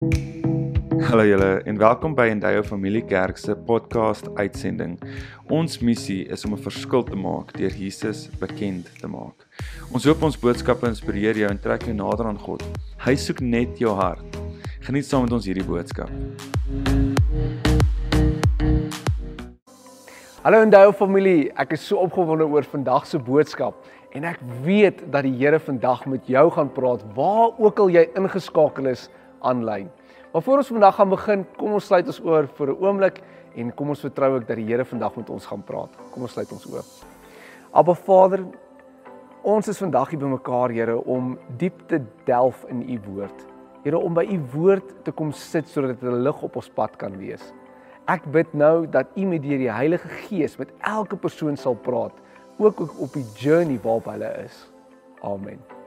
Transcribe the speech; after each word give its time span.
Hallo 0.00 1.24
julle 1.28 1.60
en 1.68 1.76
welkom 1.76 2.14
by 2.16 2.30
Endeavour 2.32 2.64
Familie 2.64 3.02
Kerk 3.04 3.36
se 3.36 3.52
podcast 3.68 4.30
uitsending. 4.38 4.94
Ons 5.52 5.76
missie 5.84 6.22
is 6.24 6.44
om 6.48 6.54
'n 6.56 6.62
verskil 6.64 7.04
te 7.04 7.16
maak 7.16 7.52
deur 7.52 7.68
Jesus 7.68 8.30
bekend 8.40 8.88
te 9.00 9.06
maak. 9.06 9.44
Ons 9.92 10.04
hoop 10.04 10.22
ons 10.22 10.40
boodskappe 10.40 10.88
inspireer 10.88 11.36
jou 11.36 11.50
en 11.50 11.60
trek 11.60 11.82
jou 11.82 11.92
nader 11.92 12.26
aan 12.26 12.38
God. 12.38 12.64
Hy 13.04 13.14
soek 13.14 13.40
net 13.40 13.78
jou 13.78 13.92
hart. 13.94 14.40
Geniet 14.80 15.04
saam 15.04 15.22
met 15.22 15.32
ons 15.32 15.44
hierdie 15.44 15.68
boodskap. 15.68 16.08
Hallo 20.42 20.62
Endeavour 20.62 20.94
familie, 20.94 21.52
ek 21.56 21.72
is 21.72 21.86
so 21.86 21.96
opgewonde 21.96 22.48
oor 22.48 22.62
vandag 22.62 23.06
se 23.06 23.18
boodskap 23.18 23.74
en 24.14 24.24
ek 24.24 24.40
weet 24.64 25.12
dat 25.12 25.22
die 25.22 25.36
Here 25.36 25.58
vandag 25.58 26.06
met 26.06 26.26
jou 26.26 26.50
gaan 26.50 26.72
praat 26.72 27.04
waar 27.14 27.50
ook 27.58 27.78
al 27.78 27.88
jy 27.90 28.08
ingeskakel 28.16 28.86
is 28.86 29.10
aanlyn. 29.40 29.90
Maar 30.32 30.42
voor 30.42 30.56
ons 30.56 30.70
vandag 30.70 30.94
gaan 30.94 31.08
begin, 31.10 31.44
kom 31.56 31.72
ons 31.72 31.86
sluit 31.86 32.06
ons 32.06 32.20
oor 32.24 32.46
vir 32.46 32.68
'n 32.70 32.78
oomblik 32.80 33.22
en 33.56 33.74
kom 33.74 33.88
ons 33.88 34.00
vertrou 34.00 34.36
ek 34.36 34.46
dat 34.46 34.56
die 34.56 34.66
Here 34.66 34.84
vandag 34.84 35.16
met 35.16 35.30
ons 35.30 35.46
gaan 35.46 35.62
praat. 35.62 35.90
Kom 36.12 36.22
ons 36.22 36.32
sluit 36.32 36.52
ons 36.52 36.66
oë. 36.66 36.82
Abba 37.72 37.94
Vader, 37.94 38.44
ons 39.42 39.68
is 39.68 39.78
vandag 39.78 40.10
hier 40.10 40.20
bymekaar, 40.20 40.70
Here, 40.70 40.98
om 41.04 41.38
diep 41.58 41.88
te 41.88 42.00
delf 42.24 42.64
in 42.68 42.82
u 42.82 43.00
woord. 43.06 43.46
Here, 43.84 43.98
om 43.98 44.14
by 44.14 44.24
u 44.24 44.40
woord 44.52 45.04
te 45.04 45.12
kom 45.12 45.32
sit 45.32 45.68
sodat 45.68 46.00
dit 46.00 46.10
'n 46.10 46.22
lig 46.22 46.42
op 46.42 46.56
ons 46.56 46.68
pad 46.68 46.96
kan 46.96 47.16
wees. 47.18 47.52
Ek 48.06 48.24
bid 48.32 48.54
nou 48.54 48.86
dat 48.86 49.06
u 49.16 49.24
met 49.24 49.42
deur 49.42 49.58
die 49.58 49.72
Heilige 49.72 50.08
Gees 50.08 50.58
met 50.58 50.72
elke 50.80 51.16
persoon 51.16 51.56
sal 51.56 51.74
praat, 51.74 52.12
ook 52.58 52.80
op 52.80 53.12
die 53.12 53.26
journey 53.36 53.78
waarop 53.82 54.04
hulle 54.04 54.44
is. 54.44 54.70
Amen. 55.22 55.79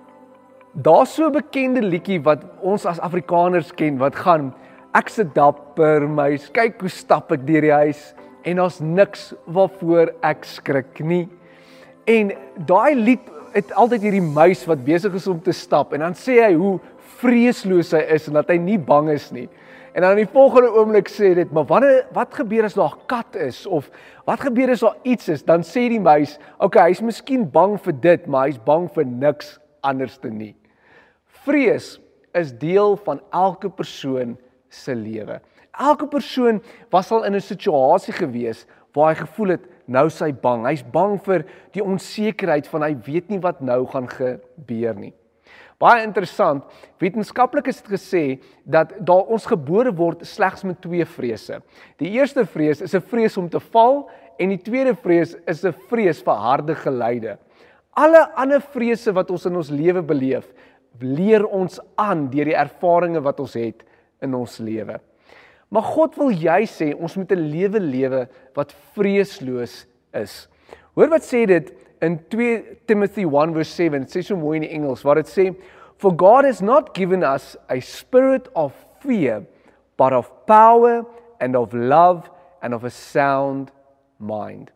Daar's 0.73 1.13
so 1.13 1.27
'n 1.29 1.31
bekende 1.31 1.81
liedjie 1.81 2.17
wat 2.23 2.41
ons 2.61 2.85
as 2.85 2.99
Afrikaners 2.99 3.71
ken 3.71 3.97
wat 3.97 4.15
gaan 4.15 4.53
ek 4.95 5.09
se 5.09 5.23
dapper 5.23 6.09
meis 6.09 6.49
kyk 6.49 6.81
hoe 6.81 6.89
stap 6.89 7.31
ek 7.31 7.45
deur 7.45 7.61
die 7.61 7.71
huis 7.71 8.15
en 8.43 8.57
daar's 8.57 8.79
niks 8.81 9.35
waarvoor 9.45 10.09
ek 10.23 10.43
skrik 10.43 10.99
nie. 10.99 11.29
En 12.07 12.31
daai 12.65 12.95
lied 12.95 13.19
het 13.53 13.69
altyd 13.71 14.01
hierdie 14.01 14.25
muis 14.25 14.65
wat 14.65 14.81
besig 14.83 15.13
is 15.13 15.27
om 15.27 15.39
te 15.39 15.53
stap 15.53 15.93
en 15.93 15.99
dan 15.99 16.17
sê 16.17 16.39
hy 16.41 16.55
hoe 16.57 16.79
vreesloos 17.21 17.93
hy 17.93 18.01
is 18.09 18.27
en 18.27 18.33
dat 18.33 18.49
hy 18.49 18.57
nie 18.57 18.79
bang 18.79 19.11
is 19.13 19.31
nie. 19.31 19.49
En 19.93 20.01
dan 20.01 20.17
in 20.17 20.25
die 20.25 20.33
volgende 20.33 20.73
oomblik 20.73 21.07
sê 21.07 21.35
dit, 21.35 21.51
maar 21.53 21.69
wanneer 21.69 22.07
wat 22.13 22.33
gebeur 22.33 22.65
as 22.65 22.73
daar 22.73 22.97
'n 22.97 23.05
kat 23.05 23.35
is 23.35 23.67
of 23.67 23.91
wat 24.25 24.41
gebeur 24.41 24.71
as 24.71 24.79
daar 24.79 24.97
iets 25.03 25.29
is? 25.29 25.43
Dan 25.43 25.61
sê 25.61 25.87
die 25.87 25.99
muis, 25.99 26.39
"Oké, 26.57 26.65
okay, 26.65 26.89
hy's 26.89 27.01
miskien 27.01 27.45
bang 27.51 27.79
vir 27.79 27.93
dit, 27.93 28.27
maar 28.27 28.47
hy's 28.47 28.57
bang 28.57 28.89
vir 28.89 29.05
niks 29.05 29.59
anders 29.83 30.17
te 30.17 30.31
nie." 30.31 30.55
Vrees 31.43 31.97
is 32.31 32.53
deel 32.57 32.95
van 33.03 33.21
elke 33.31 33.69
persoon 33.69 34.37
se 34.69 34.95
lewe. 34.95 35.41
Elke 35.71 36.07
persoon 36.07 36.61
was 36.89 37.11
al 37.11 37.25
in 37.25 37.35
'n 37.35 37.41
situasie 37.41 38.13
gewees 38.13 38.65
waar 38.93 39.09
hy 39.13 39.25
gevoel 39.25 39.47
het 39.47 39.65
nou 39.85 40.09
sy 40.09 40.31
bang. 40.31 40.65
Hy's 40.65 40.83
bang 40.83 41.17
vir 41.25 41.45
die 41.73 41.83
onsekerheid 41.83 42.67
van 42.67 42.81
hy 42.81 42.95
weet 43.05 43.29
nie 43.29 43.39
wat 43.39 43.61
nou 43.61 43.85
gaan 43.85 44.07
gebeur 44.07 44.95
nie. 44.95 45.13
Baie 45.79 46.03
interessant, 46.03 46.63
wetenskaplikes 47.01 47.81
het 47.81 47.89
gesê 47.91 48.39
dat 48.63 48.93
daar 49.03 49.25
ons 49.27 49.45
gebore 49.45 49.91
word 49.91 50.21
slegs 50.25 50.63
met 50.63 50.81
twee 50.81 51.05
vrese. 51.05 51.61
Die 51.97 52.13
eerste 52.15 52.45
vrees 52.45 52.81
is 52.81 52.95
'n 52.95 53.01
vrees 53.01 53.37
om 53.37 53.49
te 53.49 53.59
val 53.59 54.09
en 54.39 54.49
die 54.49 54.61
tweede 54.61 54.95
vrees 54.95 55.35
is 55.47 55.65
'n 55.65 55.73
vrees 55.89 56.21
vir 56.21 56.33
harde 56.33 56.75
geleide. 56.75 57.37
Alle 57.95 58.25
ander 58.35 58.61
vrese 58.61 59.11
wat 59.13 59.29
ons 59.31 59.45
in 59.45 59.55
ons 59.55 59.69
lewe 59.69 60.01
beleef, 60.01 60.53
leer 61.01 61.45
ons 61.45 61.79
aan 61.95 62.27
deur 62.29 62.45
die 62.45 62.57
ervarings 62.57 63.23
wat 63.23 63.39
ons 63.39 63.55
het 63.57 63.83
in 64.21 64.35
ons 64.37 64.59
lewe. 64.59 64.99
Maar 65.73 65.87
God 65.89 66.17
wil 66.21 66.29
jy 66.29 66.61
sê 66.69 66.91
ons 66.93 67.15
moet 67.17 67.31
'n 67.31 67.49
lewe 67.49 67.79
lewe 67.79 68.27
wat 68.53 68.75
vreesloos 68.93 69.85
is. 70.13 70.47
Hoor 70.93 71.09
wat 71.09 71.23
sê 71.25 71.47
dit 71.47 71.73
in 72.01 72.19
2 72.29 72.77
Timothy 72.85 73.25
1:7. 73.25 74.05
Dit 74.05 74.15
sê 74.15 74.21
so 74.23 74.35
mooi 74.35 74.57
in 74.57 74.67
die 74.67 74.75
Engels 74.75 75.03
waar 75.03 75.15
dit 75.15 75.27
sê 75.27 75.55
for 75.97 76.11
God 76.11 76.45
has 76.45 76.61
not 76.61 76.93
given 76.93 77.23
us 77.23 77.57
a 77.69 77.79
spirit 77.79 78.49
of 78.55 78.73
fear 78.99 79.43
but 79.97 80.13
of 80.13 80.29
power 80.45 81.05
and 81.39 81.55
of 81.55 81.73
love 81.73 82.29
and 82.61 82.73
of 82.73 82.83
a 82.83 82.89
sound 82.89 83.71
mind. 84.19 84.71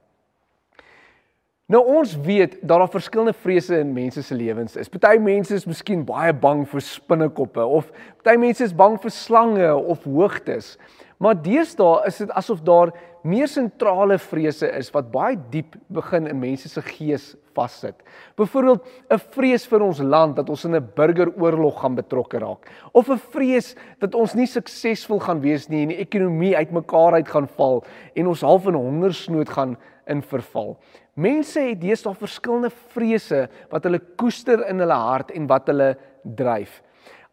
Nou 1.68 1.82
ons 1.84 2.14
weet 2.24 2.54
dat 2.62 2.80
daar 2.80 2.88
verskillende 2.88 3.34
vrese 3.36 3.80
in 3.82 3.90
mense 3.92 4.22
se 4.24 4.36
lewens 4.36 4.78
is. 4.80 4.88
Party 4.88 5.18
mense 5.20 5.52
is 5.52 5.66
miskien 5.68 6.06
baie 6.08 6.32
bang 6.32 6.62
vir 6.72 6.80
spinnekoppe 6.80 7.60
of 7.60 7.90
party 8.24 8.38
mense 8.40 8.64
is 8.64 8.72
bang 8.72 8.96
vir 9.04 9.12
slange 9.12 9.74
of 9.76 10.06
hoogtes. 10.08 10.78
Maar 11.20 11.36
deesdae 11.44 12.06
is 12.08 12.22
dit 12.22 12.32
asof 12.40 12.62
daar 12.64 12.94
meer 13.28 13.52
sentrale 13.52 14.16
vrese 14.30 14.70
is 14.78 14.94
wat 14.96 15.10
baie 15.12 15.36
diep 15.52 15.76
begin 15.92 16.30
in 16.32 16.40
mense 16.40 16.72
se 16.72 16.86
gees 16.88 17.34
vassit. 17.58 18.00
Byvoorbeeld 18.40 18.88
'n 19.12 19.20
vrees 19.36 19.68
vir 19.68 19.82
ons 19.82 20.00
land 20.00 20.36
dat 20.38 20.50
ons 20.50 20.64
in 20.64 20.76
'n 20.76 20.90
burgeroorlog 20.96 21.82
gaan 21.82 21.96
betrokke 21.96 22.40
raak 22.40 22.72
of 22.94 23.10
'n 23.10 23.20
vrees 23.20 23.76
dat 24.00 24.16
ons 24.16 24.36
nie 24.36 24.48
suksesvol 24.48 25.20
gaan 25.20 25.42
wees 25.42 25.68
nie 25.68 25.82
en 25.82 25.90
die 25.90 26.00
ekonomie 26.00 26.56
uitmekaar 26.56 27.14
uit 27.14 27.28
gaan 27.28 27.48
val 27.48 27.84
en 28.16 28.28
ons 28.28 28.42
half 28.42 28.68
in 28.68 28.74
hongersnood 28.74 29.50
gaan 29.50 29.78
in 30.09 30.22
verval. 30.22 30.75
Mense 31.16 31.62
het 31.69 31.81
deesdae 31.81 32.16
verskillende 32.16 32.72
vrese 32.94 33.47
wat 33.72 33.88
hulle 33.88 34.01
koester 34.19 34.66
in 34.69 34.84
hulle 34.84 35.00
hart 35.07 35.31
en 35.35 35.47
wat 35.50 35.68
hulle 35.72 35.95
dryf. 36.38 36.81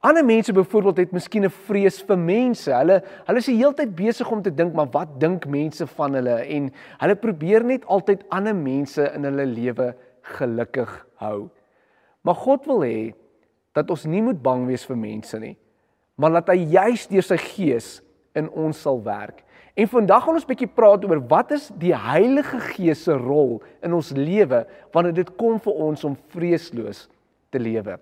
Ander 0.04 0.24
mense 0.24 0.52
byvoorbeeld 0.52 0.96
het 0.96 1.12
miskien 1.12 1.44
'n 1.44 1.50
vrees 1.50 2.02
vir 2.02 2.18
mense. 2.18 2.70
Hulle 2.72 3.02
hulle 3.26 3.38
is 3.38 3.46
die 3.46 3.56
hele 3.56 3.74
tyd 3.74 3.96
besig 3.96 4.30
om 4.30 4.42
te 4.42 4.54
dink, 4.54 4.74
maar 4.74 4.90
wat 4.92 5.20
dink 5.20 5.46
mense 5.46 5.86
van 5.86 6.14
hulle 6.14 6.44
en 6.44 6.72
hulle 6.98 7.14
probeer 7.14 7.64
net 7.64 7.86
altyd 7.86 8.24
ander 8.28 8.54
mense 8.54 9.12
in 9.14 9.24
hulle 9.24 9.46
lewe 9.46 9.94
gelukkig 10.22 11.06
hou. 11.14 11.50
Maar 12.22 12.34
God 12.34 12.66
wil 12.66 12.80
hê 12.80 13.14
dat 13.72 13.90
ons 13.90 14.04
nie 14.04 14.22
moet 14.22 14.42
bang 14.42 14.66
wees 14.66 14.84
vir 14.84 14.96
mense 14.96 15.38
nie, 15.38 15.56
maar 16.16 16.30
dat 16.30 16.48
hy 16.48 16.56
juis 16.56 17.06
deur 17.06 17.22
sy 17.22 17.36
gees 17.36 18.02
in 18.34 18.48
ons 18.50 18.80
sal 18.80 19.02
werk. 19.02 19.43
En 19.74 19.88
vandag 19.90 20.22
gaan 20.22 20.34
ons 20.38 20.44
'n 20.44 20.52
bietjie 20.52 20.70
praat 20.70 21.04
oor 21.04 21.20
wat 21.26 21.50
is 21.50 21.70
die 21.78 21.94
Heilige 21.94 22.60
Gees 22.60 23.02
se 23.02 23.12
rol 23.12 23.62
in 23.82 23.92
ons 23.92 24.10
lewe 24.10 24.66
wanneer 24.92 25.14
dit 25.14 25.36
kom 25.36 25.60
vir 25.60 25.72
ons 25.72 26.04
om 26.04 26.16
vreesloos 26.28 27.08
te 27.50 27.58
lewe. 27.58 27.98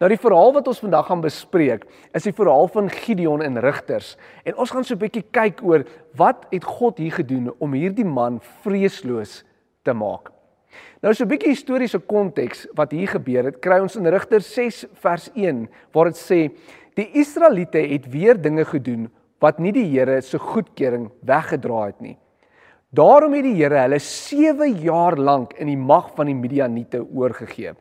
Nou 0.00 0.08
die 0.08 0.18
verhaal 0.18 0.52
wat 0.52 0.66
ons 0.68 0.82
vandag 0.82 1.06
gaan 1.06 1.20
bespreek, 1.20 1.86
is 2.12 2.26
die 2.26 2.34
verhaal 2.34 2.68
van 2.68 2.90
Gideon 2.90 3.42
en 3.42 3.60
Rigters. 3.60 4.16
En 4.44 4.56
ons 4.56 4.70
gaan 4.70 4.84
so 4.84 4.94
'n 4.94 4.98
bietjie 4.98 5.24
kyk 5.30 5.62
oor 5.62 5.84
wat 6.16 6.46
het 6.50 6.64
God 6.64 6.98
hier 6.98 7.12
gedoen 7.12 7.52
om 7.58 7.72
hierdie 7.72 8.04
man 8.04 8.40
vreesloos 8.40 9.44
te 9.82 9.92
maak. 9.92 10.32
Nou 11.00 11.14
so 11.14 11.24
'n 11.24 11.28
bietjie 11.28 11.54
historiese 11.54 11.98
konteks 11.98 12.66
wat 12.74 12.90
hier 12.90 13.08
gebeur 13.08 13.44
het, 13.44 13.60
kry 13.60 13.78
ons 13.78 13.96
in 13.96 14.06
Rigters 14.06 14.54
6 14.54 14.86
vers 14.94 15.30
1 15.34 15.68
waar 15.92 16.04
dit 16.04 16.16
sê 16.16 16.50
die 16.94 17.08
Israeliete 17.12 17.78
het 17.78 18.10
weer 18.10 18.40
dinge 18.40 18.64
gedoen 18.64 19.10
wat 19.42 19.58
nie 19.58 19.72
die 19.74 19.88
Here 19.90 20.20
se 20.22 20.38
goedkeuring 20.38 21.10
weggedra 21.26 21.86
het 21.90 22.00
nie. 22.00 22.16
Daarom 22.94 23.34
het 23.34 23.46
die 23.46 23.56
Here 23.58 23.80
hulle 23.86 23.98
7 23.98 24.82
jaar 24.84 25.16
lank 25.18 25.56
in 25.58 25.70
die 25.72 25.80
mag 25.80 26.12
van 26.16 26.28
die 26.30 26.36
Midianiete 26.38 27.02
oorgegee. 27.02 27.74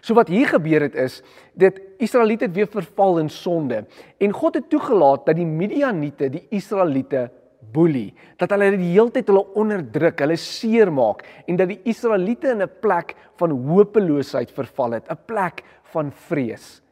So 0.00 0.16
wat 0.16 0.30
hier 0.32 0.48
gebeur 0.48 0.86
het 0.86 0.94
is 0.96 1.20
dit 1.58 1.80
Israeliete 2.02 2.46
het 2.48 2.56
weer 2.56 2.70
verval 2.70 3.18
in 3.20 3.30
sonde 3.30 3.84
en 4.18 4.32
God 4.32 4.60
het 4.60 4.70
toegelaat 4.72 5.26
dat 5.26 5.36
die 5.36 5.48
Midianiete 5.48 6.30
die 6.32 6.46
Israeliete 6.54 7.28
boelie, 7.74 8.12
dat 8.38 8.52
hulle 8.52 8.70
die 8.76 8.92
hele 8.92 9.10
tyd 9.12 9.28
hulle 9.32 9.42
onderdruk, 9.58 10.20
hulle 10.20 10.36
seermaak 10.40 11.24
en 11.48 11.58
dat 11.58 11.72
die 11.72 11.80
Israeliete 11.90 12.52
in 12.52 12.62
'n 12.62 12.70
plek 12.80 13.14
van 13.40 13.50
hopeloosheid 13.50 14.50
verval 14.50 14.92
het, 15.00 15.10
'n 15.10 15.18
plek 15.26 15.64
van 15.92 16.12
vrees. 16.12 16.83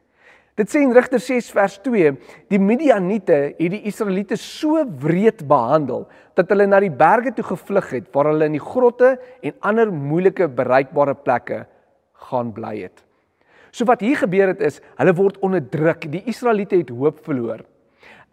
Dit 0.53 0.69
sê 0.69 0.83
in 0.85 0.91
Rigter 0.93 1.17
6 1.17 1.47
vers 1.49 1.79
2, 1.81 2.11
die 2.53 2.59
Midianiete 2.61 3.37
het 3.57 3.71
die 3.73 3.81
Israeliete 3.89 4.37
so 4.37 4.83
wreed 5.01 5.41
behandel 5.49 6.05
dat 6.37 6.51
hulle 6.53 6.67
na 6.69 6.77
die 6.83 6.93
berge 6.93 7.31
toe 7.33 7.45
gevlug 7.47 7.87
het 7.95 8.11
waar 8.13 8.29
hulle 8.29 8.51
in 8.51 8.59
die 8.59 8.61
grotte 8.61 9.15
en 9.41 9.55
ander 9.65 9.89
moeilike 9.89 10.45
bereikbare 10.53 11.15
plekke 11.17 11.63
gaan 12.29 12.51
bly 12.53 12.75
het. 12.83 13.01
So 13.73 13.89
wat 13.89 14.05
hier 14.05 14.19
gebeur 14.21 14.51
het 14.51 14.61
is, 14.61 14.77
hulle 14.99 15.15
word 15.17 15.39
onderdruk. 15.41 16.05
Die 16.13 16.21
Israeliete 16.29 16.77
het 16.77 16.93
hoop 16.93 17.23
verloor. 17.25 17.65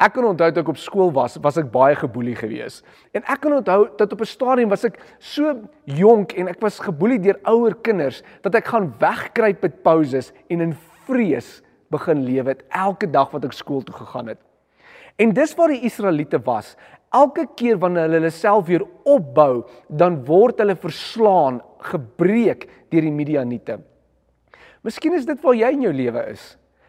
Ek 0.01 0.13
kan 0.13 0.29
onthou 0.29 0.51
toe 0.53 0.61
ek 0.61 0.75
op 0.75 0.81
skool 0.81 1.11
was, 1.17 1.39
was 1.41 1.57
ek 1.61 1.73
baie 1.73 1.97
geboelie 1.97 2.37
gewees. 2.37 2.83
En 3.17 3.25
ek 3.25 3.41
kan 3.47 3.57
onthou 3.63 3.89
dat 3.97 4.13
op 4.13 4.21
'n 4.21 4.29
stadium 4.29 4.69
was 4.69 4.85
ek 4.85 5.01
so 5.19 5.57
jonk 5.85 6.37
en 6.37 6.49
ek 6.49 6.61
was 6.61 6.81
geboelie 6.81 7.19
deur 7.19 7.41
ouer 7.45 7.75
kinders 7.81 8.23
dat 8.43 8.55
ek 8.55 8.69
gaan 8.69 8.93
wegkruip 9.01 9.63
met 9.63 9.83
pauses 9.83 10.33
en 10.49 10.61
in 10.61 10.77
vrees 11.09 11.63
begin 11.91 12.23
lewe 12.25 12.55
het 12.55 12.63
elke 12.69 13.09
dag 13.11 13.31
wat 13.35 13.45
ek 13.45 13.57
skool 13.57 13.83
toe 13.83 13.95
gegaan 13.95 14.31
het. 14.33 14.41
En 15.21 15.35
dis 15.37 15.55
waar 15.59 15.75
die 15.75 15.85
Israeliete 15.85 16.41
was. 16.47 16.77
Elke 17.13 17.47
keer 17.59 17.79
wanneer 17.83 18.07
hulle 18.07 18.21
hulle 18.21 18.31
self 18.31 18.69
weer 18.71 18.85
opbou, 19.09 19.65
dan 19.89 20.21
word 20.25 20.63
hulle 20.63 20.77
verslaan, 20.79 21.59
gebreek 21.91 22.69
deur 22.93 23.07
die 23.07 23.15
Midianiete. 23.15 23.81
Miskien 24.87 25.17
is 25.19 25.27
dit 25.29 25.41
waar 25.43 25.59
jy 25.59 25.73
in 25.75 25.85
jou 25.89 25.93
lewe 25.93 26.25
is. 26.31 26.45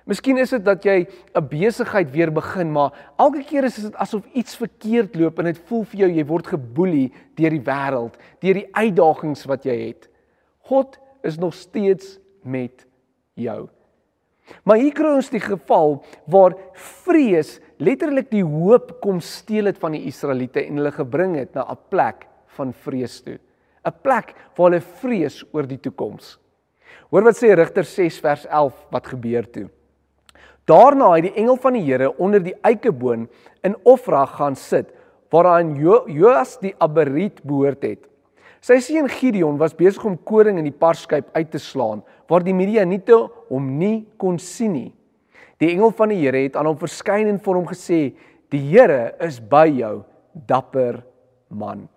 Miskien 0.10 0.40
is 0.42 0.52
dit 0.54 0.64
dat 0.66 0.84
jy 0.86 1.08
'n 1.36 1.48
besigheid 1.48 2.12
weer 2.12 2.32
begin, 2.32 2.72
maar 2.72 2.92
elke 3.18 3.44
keer 3.44 3.64
is 3.64 3.76
dit 3.76 3.96
asof 3.96 4.26
iets 4.34 4.56
verkeerd 4.56 5.16
loop 5.16 5.40
en 5.40 5.46
dit 5.46 5.58
voel 5.68 5.84
vir 5.84 6.00
jou 6.00 6.10
jy 6.10 6.26
word 6.26 6.48
geboelie 6.48 7.12
deur 7.36 7.50
die 7.50 7.66
wêreld, 7.66 8.18
deur 8.40 8.54
die 8.54 8.70
uitdagings 8.72 9.46
wat 9.46 9.64
jy 9.64 9.88
het. 9.88 10.10
God 10.66 11.00
is 11.24 11.38
nog 11.38 11.54
steeds 11.54 12.20
met 12.44 12.86
jou. 13.34 13.70
Maar 14.64 14.78
hier 14.78 14.94
kry 14.94 15.14
ons 15.16 15.30
die 15.30 15.44
geval 15.44 16.00
waar 16.26 16.56
vrees 17.06 17.60
letterlik 17.82 18.30
die 18.32 18.46
hoop 18.46 19.00
kom 19.02 19.22
steel 19.22 19.66
het 19.72 19.80
van 19.82 19.96
die 19.98 20.06
Israeliete 20.10 20.64
en 20.66 20.78
hulle 20.78 20.92
gebring 20.92 21.36
het 21.40 21.54
na 21.56 21.66
'n 21.70 21.78
plek 21.90 22.28
van 22.58 22.74
vrees 22.74 23.22
toe. 23.22 23.40
'n 23.86 23.94
Plek 24.02 24.36
waar 24.56 24.70
hulle 24.70 24.82
vrees 25.02 25.44
oor 25.52 25.68
die 25.68 25.80
toekoms. 25.80 26.38
Hoor 27.10 27.24
wat 27.24 27.36
sê 27.36 27.56
Rigter 27.56 27.84
6 27.84 28.20
vers 28.20 28.46
11 28.46 28.74
wat 28.92 29.08
gebeur 29.08 29.50
toe. 29.52 29.70
Daarna 30.66 31.16
het 31.16 31.24
die 31.24 31.34
engel 31.42 31.58
van 31.58 31.74
die 31.74 31.84
Here 31.84 32.12
onder 32.18 32.44
die 32.44 32.56
eikeboom 32.62 33.28
in 33.64 33.76
Ofra 33.84 34.26
gaan 34.26 34.56
sit 34.56 34.94
waaraan 35.32 35.76
Joas 36.12 36.58
die 36.60 36.76
Abariet 36.78 37.42
behoort 37.44 37.84
het. 37.84 38.11
Sy 38.62 38.78
seun 38.78 39.08
Gideon 39.10 39.58
was 39.58 39.74
besig 39.74 40.04
om 40.06 40.20
koring 40.22 40.60
in 40.62 40.68
die 40.68 40.76
parskyp 40.76 41.32
uit 41.34 41.50
te 41.50 41.60
slaan 41.62 42.04
waar 42.30 42.44
die 42.46 42.54
Midianiete 42.54 43.18
hom 43.50 43.72
nie 43.80 44.04
kon 44.22 44.38
sien 44.38 44.76
nie. 44.76 44.92
Die 45.58 45.72
engel 45.72 45.90
van 45.98 46.14
die 46.14 46.20
Here 46.22 46.44
het 46.44 46.58
aan 46.58 46.70
hom 46.70 46.78
verskyn 46.78 47.30
en 47.30 47.40
vir 47.42 47.58
hom 47.58 47.66
gesê: 47.66 48.14
"Die 48.54 48.62
Here 48.62 49.16
is 49.20 49.40
by 49.40 49.66
jou, 49.66 50.04
dapper 50.34 51.04
man." 51.50 51.88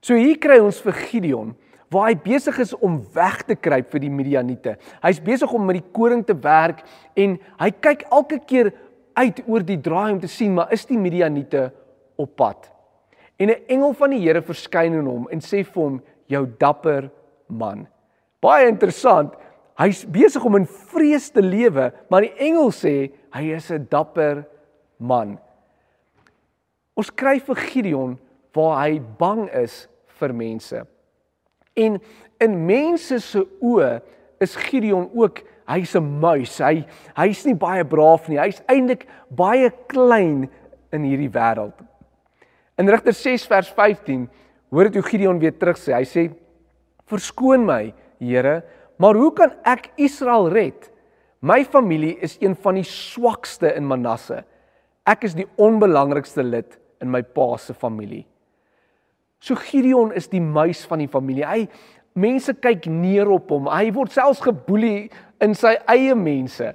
So 0.00 0.14
hier 0.14 0.36
kry 0.36 0.58
ons 0.60 0.80
vir 0.80 0.92
Gideon 0.92 1.54
waar 1.90 2.08
hy 2.08 2.14
besig 2.14 2.58
is 2.60 2.74
om 2.74 3.00
weg 3.14 3.42
te 3.48 3.56
kruip 3.56 3.90
vir 3.90 4.00
die 4.00 4.10
Midianiete. 4.10 4.76
Hy's 5.02 5.20
besig 5.20 5.52
om 5.52 5.64
met 5.66 5.80
die 5.80 5.92
koring 5.92 6.22
te 6.24 6.34
werk 6.34 6.84
en 7.16 7.38
hy 7.58 7.70
kyk 7.70 8.04
elke 8.12 8.38
keer 8.38 8.72
uit 9.16 9.40
oor 9.48 9.64
die 9.64 9.80
draai 9.80 10.12
om 10.12 10.20
te 10.20 10.28
sien 10.28 10.54
maar 10.54 10.70
is 10.72 10.84
die 10.86 10.98
Midianiete 10.98 11.72
op 12.16 12.36
pad. 12.36 12.70
En 13.40 13.48
'n 13.48 13.62
engel 13.66 13.92
van 13.92 14.10
die 14.10 14.20
Here 14.20 14.42
verskyn 14.42 14.98
aan 14.98 15.06
hom 15.06 15.28
en 15.32 15.40
sê 15.40 15.64
vir 15.64 15.82
hom: 15.82 16.02
"Jou 16.26 16.46
dapper 16.58 17.10
man." 17.48 17.86
Baie 18.40 18.68
interessant. 18.68 19.34
Hy's 19.78 20.04
besig 20.04 20.44
om 20.44 20.56
in 20.56 20.66
vrees 20.66 21.30
te 21.30 21.42
lewe, 21.42 21.92
maar 22.10 22.20
die 22.20 22.36
engel 22.36 22.70
sê 22.70 23.12
hy 23.32 23.52
is 23.56 23.70
'n 23.70 23.86
dapper 23.88 24.44
man. 24.98 25.38
Ons 26.94 27.10
kry 27.10 27.38
vir 27.40 27.56
Gideon 27.56 28.18
waar 28.52 28.84
hy 28.84 29.00
bang 29.18 29.48
is 29.54 29.88
vir 30.18 30.34
mense. 30.34 30.86
En 31.76 32.00
in 32.40 32.66
mense 32.66 33.20
se 33.20 33.44
oë 33.62 34.00
is 34.40 34.56
Gideon 34.56 35.10
ook 35.14 35.42
hy's 35.66 35.94
'n 35.96 36.20
muis. 36.20 36.58
Hy 36.58 36.84
hy's 37.16 37.46
nie 37.46 37.54
baie 37.54 37.84
braaf 37.84 38.28
nie. 38.28 38.38
Hy's 38.38 38.62
eintlik 38.68 39.06
baie 39.30 39.70
klein 39.88 40.50
in 40.92 41.02
hierdie 41.04 41.30
wêreld. 41.30 41.89
In 42.80 42.88
Rigter 42.88 43.12
6 43.12 43.44
vers 43.44 43.68
15 43.76 44.22
hoor 44.72 44.88
dit 44.88 44.94
hoe 44.96 45.04
Gideon 45.04 45.40
weer 45.42 45.52
terug 45.52 45.76
sê. 45.76 45.92
Hy 45.92 46.06
sê: 46.08 46.22
"Verskoon 47.10 47.66
my, 47.66 47.92
Here, 48.20 48.62
maar 48.96 49.16
hoe 49.16 49.32
kan 49.32 49.52
ek 49.64 49.90
Israel 49.96 50.48
red? 50.48 50.90
My 51.40 51.64
familie 51.64 52.18
is 52.20 52.38
een 52.40 52.54
van 52.56 52.76
die 52.76 52.84
swakste 52.84 53.74
in 53.76 53.86
Manasse. 53.88 54.44
Ek 55.04 55.24
is 55.24 55.34
die 55.34 55.48
onbelangrikste 55.56 56.42
lid 56.42 56.78
in 57.00 57.10
my 57.10 57.22
pa 57.22 57.56
se 57.56 57.74
familie." 57.74 58.26
So 59.40 59.54
Gideon 59.54 60.12
is 60.12 60.28
die 60.28 60.40
muis 60.40 60.84
van 60.86 60.98
die 60.98 61.08
familie. 61.08 61.44
Hy 61.44 61.68
mense 62.14 62.54
kyk 62.54 62.86
neer 62.86 63.28
op 63.28 63.50
hom. 63.50 63.68
Hy 63.68 63.90
word 63.92 64.12
selfs 64.12 64.40
geboelie 64.40 65.10
in 65.40 65.54
sy 65.54 65.76
eie 65.88 66.14
mense. 66.14 66.74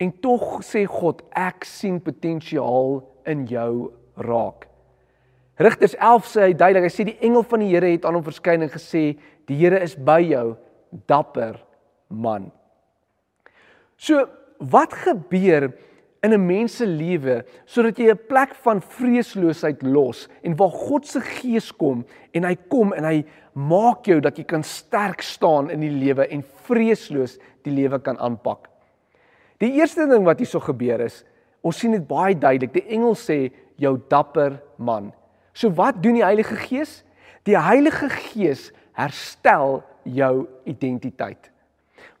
En 0.00 0.12
tog 0.12 0.62
sê 0.64 0.86
God, 0.88 1.22
ek 1.36 1.64
sien 1.64 2.00
potensiaal 2.00 3.02
in 3.26 3.46
jou 3.48 3.92
raak. 4.16 4.73
Rigters 5.58 5.94
11 5.94 6.26
sê 6.26 6.46
hy 6.48 6.54
duidelik, 6.58 6.88
hy 6.88 6.92
sê 6.92 7.06
die 7.06 7.18
engel 7.22 7.44
van 7.46 7.62
die 7.62 7.70
Here 7.70 7.92
het 7.92 8.06
aan 8.08 8.16
hom 8.18 8.26
verskyn 8.26 8.66
en 8.66 8.72
gesê 8.72 9.04
die 9.46 9.58
Here 9.60 9.78
is 9.84 9.94
by 9.94 10.18
jou, 10.26 10.56
dapper 11.06 11.60
man. 12.10 12.50
So, 13.96 14.26
wat 14.58 14.94
gebeur 15.04 15.70
in 16.24 16.32
'n 16.32 16.46
mens 16.46 16.76
se 16.76 16.86
lewe 16.86 17.44
sodat 17.66 17.98
jy 17.98 18.10
'n 18.10 18.26
plek 18.28 18.54
van 18.64 18.80
vreesloosheid 18.80 19.82
los 19.82 20.28
en 20.42 20.56
waar 20.56 20.70
God 20.70 21.06
se 21.06 21.20
gees 21.20 21.70
kom 21.72 22.04
en 22.32 22.44
hy 22.44 22.56
kom 22.68 22.92
en 22.92 23.04
hy 23.04 23.24
maak 23.54 24.06
jou 24.06 24.20
dat 24.20 24.38
jy 24.38 24.44
kan 24.44 24.62
sterk 24.62 25.22
staan 25.22 25.70
in 25.70 25.80
die 25.80 25.90
lewe 25.90 26.26
en 26.28 26.42
vreesloos 26.42 27.38
die 27.62 27.72
lewe 27.72 27.98
kan 27.98 28.18
aanpak. 28.18 28.68
Die 29.58 29.72
eerste 29.78 30.06
ding 30.06 30.24
wat 30.24 30.38
hierso 30.38 30.60
gebeur 30.60 31.00
is, 31.00 31.24
ons 31.62 31.78
sien 31.78 31.92
dit 31.92 32.08
baie 32.08 32.34
duidelik. 32.34 32.72
Die 32.72 32.88
engel 32.88 33.14
sê 33.14 33.52
jou 33.76 34.00
dapper 34.08 34.60
man. 34.78 35.12
So 35.54 35.70
wat 35.78 36.02
doen 36.02 36.18
die 36.18 36.24
Heilige 36.26 36.56
Gees? 36.58 37.04
Die 37.46 37.58
Heilige 37.58 38.10
Gees 38.10 38.72
herstel 38.92 39.82
jou 40.02 40.46
identiteit. 40.66 41.50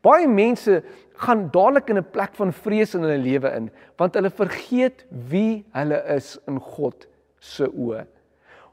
Baie 0.04 0.28
mense 0.28 0.82
gaan 1.24 1.48
dadelik 1.50 1.90
in 1.90 1.98
'n 1.98 2.10
plek 2.10 2.34
van 2.34 2.52
vrees 2.52 2.94
in 2.94 3.02
hulle 3.02 3.18
lewe 3.18 3.50
in, 3.56 3.70
want 3.96 4.14
hulle 4.14 4.30
vergeet 4.30 5.04
wie 5.30 5.64
hulle 5.72 6.02
is 6.16 6.38
in 6.46 6.60
God 6.60 7.06
se 7.38 7.66
oë. 7.66 8.06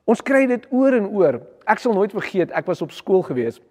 Ons 0.05 0.21
kry 0.21 0.45
dit 0.47 0.67
oor 0.71 0.93
en 0.93 1.07
oor. 1.07 1.41
Ek 1.65 1.79
sal 1.79 1.93
nooit 1.93 2.11
vergeet, 2.11 2.51
ek 2.51 2.65
was 2.65 2.81
op 2.81 2.91
skool 2.91 3.21
gewees 3.21 3.61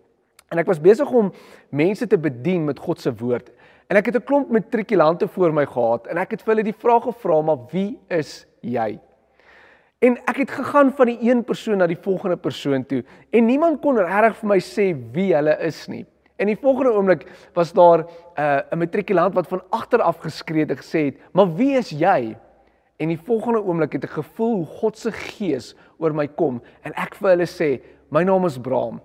en 0.50 0.58
ek 0.58 0.66
was 0.66 0.80
besig 0.80 1.10
om 1.10 1.32
mense 1.70 2.06
te 2.06 2.18
bedien 2.18 2.64
met 2.64 2.78
God 2.78 3.00
se 3.00 3.12
woord. 3.14 3.50
En 3.88 3.96
ek 3.96 4.06
het 4.06 4.16
'n 4.16 4.24
klomp 4.24 4.50
matrikulante 4.50 5.28
voor 5.28 5.52
my 5.52 5.66
gehad 5.66 6.06
en 6.06 6.18
ek 6.18 6.30
het 6.30 6.42
vir 6.42 6.54
hulle 6.54 6.64
die 6.64 6.80
vraag 6.80 7.02
gevra, 7.02 7.42
maar 7.42 7.58
wie 7.70 7.98
is 8.08 8.46
jy? 8.60 8.98
En 10.00 10.14
ek 10.24 10.38
het 10.40 10.52
gegaan 10.56 10.94
van 10.96 11.10
die 11.10 11.18
een 11.28 11.42
persoon 11.44 11.82
na 11.82 11.86
die 11.86 11.98
volgende 12.00 12.38
persoon 12.40 12.86
toe 12.88 13.02
en 13.36 13.44
niemand 13.44 13.82
kon 13.84 13.98
reg 14.00 14.38
vir 14.38 14.48
my 14.48 14.56
sê 14.64 14.86
wie 15.12 15.34
hulle 15.36 15.52
is 15.66 15.82
nie. 15.92 16.06
En 16.40 16.48
die 16.48 16.56
volgende 16.56 16.94
oomblik 16.96 17.26
was 17.52 17.74
daar 17.76 18.06
'n 18.06 18.06
uh, 18.40 18.72
'n 18.72 18.78
matrikulant 18.78 19.34
wat 19.34 19.48
van 19.48 19.62
agter 19.68 20.00
af 20.00 20.24
geskree 20.24 20.64
het 20.64 20.70
en 20.70 20.80
gesê 20.80 21.04
het: 21.04 21.20
"Maar 21.32 21.54
wie 21.54 21.76
is 21.76 21.90
jy?" 21.90 22.36
En 22.96 23.08
die 23.08 23.20
volgende 23.20 23.62
oomblik 23.62 23.92
het 23.92 24.04
ek 24.04 24.10
gevoel 24.10 24.54
hoe 24.56 24.66
God 24.66 24.98
se 24.98 25.12
gees 25.12 25.76
oor 25.98 26.14
my 26.14 26.26
kom 26.28 26.62
en 26.82 26.92
ek 26.96 27.14
vir 27.14 27.28
hulle 27.28 27.46
sê: 27.46 27.80
"My 28.10 28.24
naam 28.24 28.46
is 28.46 28.58
Braam. 28.58 29.00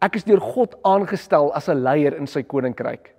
Ek 0.00 0.16
is 0.16 0.24
deur 0.24 0.40
God 0.40 0.76
aangestel 0.82 1.52
as 1.54 1.68
'n 1.68 1.82
leier 1.82 2.16
in 2.16 2.26
sy 2.26 2.42
koninkryk. 2.42 3.14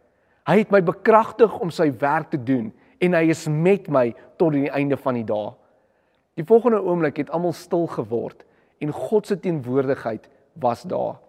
Hy 0.48 0.58
het 0.58 0.72
my 0.72 0.82
bekragtig 0.82 1.60
om 1.60 1.70
sy 1.70 1.92
werk 2.00 2.32
te 2.32 2.44
doen 2.44 2.74
en 3.00 3.14
hy 3.14 3.30
is 3.30 3.48
met 3.48 3.88
my 3.88 4.16
tot 4.38 4.54
die 4.54 4.70
einde 4.70 4.98
van 4.98 5.14
die 5.14 5.24
dae." 5.24 5.54
Die 6.34 6.46
volgende 6.46 6.82
oomblik 6.82 7.18
het 7.22 7.30
almal 7.30 7.54
stil 7.54 7.88
geword 7.88 8.46
en 8.84 8.92
God 8.92 9.28
se 9.28 9.38
teenwoordigheid 9.40 10.30
was 10.60 10.82
daar. 10.90 11.20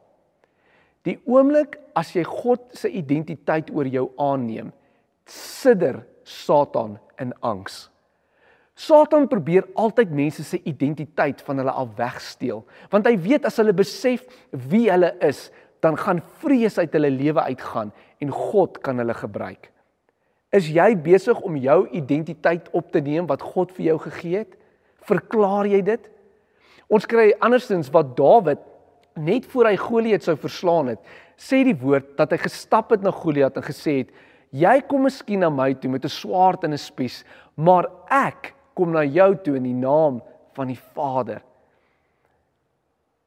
Die 1.05 1.19
oomblik 1.29 1.77
as 1.95 2.15
jy 2.17 2.25
God 2.25 2.63
se 2.73 2.89
identiteit 2.89 3.69
oor 3.75 3.87
jou 3.87 4.09
aanneem, 4.21 4.73
sidder 5.29 6.03
Satan 6.25 6.97
in 7.21 7.35
angs. 7.45 7.91
Satan 8.75 9.29
probeer 9.31 9.69
altyd 9.79 10.11
mense 10.11 10.43
se 10.45 10.59
identiteit 10.67 11.43
van 11.47 11.61
hulle 11.61 11.75
af 11.77 11.93
wegsteel, 11.99 12.65
want 12.91 13.07
hy 13.07 13.15
weet 13.23 13.45
as 13.47 13.61
hulle 13.61 13.77
besef 13.77 14.25
wie 14.51 14.89
hulle 14.91 15.13
is, 15.23 15.47
dan 15.85 15.99
gaan 16.01 16.23
vrees 16.41 16.81
uit 16.81 16.97
hulle 16.97 17.13
lewe 17.13 17.45
uitgaan 17.53 17.93
en 18.25 18.33
God 18.35 18.81
kan 18.83 18.99
hulle 18.99 19.15
gebruik. 19.15 19.69
Is 20.55 20.71
jy 20.73 20.89
besig 20.97 21.39
om 21.45 21.59
jou 21.61 21.81
identiteit 21.93 22.71
op 22.73 22.91
te 22.95 23.03
neem 23.05 23.29
wat 23.29 23.45
God 23.45 23.75
vir 23.77 23.91
jou 23.93 23.99
gegee 24.09 24.43
het? 24.43 24.57
Verklaar 25.09 25.69
jy 25.69 25.81
dit? 25.85 26.11
Ons 26.93 27.07
kry 27.09 27.33
andersins 27.41 27.91
wat 27.93 28.15
Dawid 28.17 28.61
net 29.15 29.47
voor 29.53 29.71
hy 29.71 29.77
Goliat 29.79 30.27
sou 30.27 30.35
verslaan 30.41 30.93
het, 30.95 31.01
sê 31.39 31.63
die 31.67 31.77
woord 31.79 32.15
dat 32.19 32.35
hy 32.35 32.39
gestap 32.43 32.93
het 32.95 33.03
na 33.05 33.13
Goliat 33.15 33.57
en 33.57 33.67
gesê 33.67 33.99
het: 34.03 34.11
"Jy 34.51 34.81
kom 34.89 35.05
miskien 35.07 35.41
na 35.41 35.51
my 35.51 35.75
toe 35.75 35.91
met 35.91 36.05
'n 36.05 36.09
swaard 36.09 36.65
en 36.65 36.73
'n 36.73 36.79
spies, 36.79 37.25
maar 37.57 37.87
ek 38.11 38.55
kom 38.75 38.93
na 38.93 39.05
jou 39.05 39.35
toe 39.37 39.57
in 39.57 39.63
die 39.63 39.75
naam 39.75 40.23
van 40.55 40.67
die 40.69 40.81
Vader." 40.95 41.43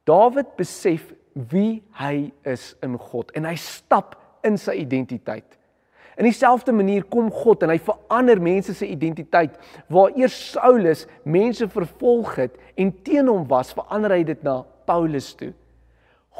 Dawid 0.04 0.56
besef 0.56 1.12
wie 1.34 1.82
hy 1.92 2.32
is 2.44 2.74
in 2.82 2.98
God 2.98 3.30
en 3.36 3.44
hy 3.44 3.54
stap 3.54 4.16
in 4.44 4.56
sy 4.56 4.72
identiteit. 4.72 5.57
In 6.18 6.26
dieselfde 6.26 6.72
manier 6.74 7.04
kom 7.06 7.30
God 7.30 7.62
en 7.62 7.70
hy 7.70 7.78
verander 7.78 8.40
mense 8.42 8.74
se 8.74 8.86
identiteit. 8.90 9.54
Waar 9.86 10.16
eers 10.18 10.34
Saulus 10.50 11.04
mense 11.22 11.68
vervolg 11.70 12.34
het 12.40 12.56
en 12.74 12.90
teen 13.06 13.30
hom 13.30 13.44
was, 13.46 13.70
verander 13.76 14.16
hy 14.16 14.24
dit 14.26 14.42
na 14.42 14.64
Paulus 14.88 15.30
toe. 15.38 15.52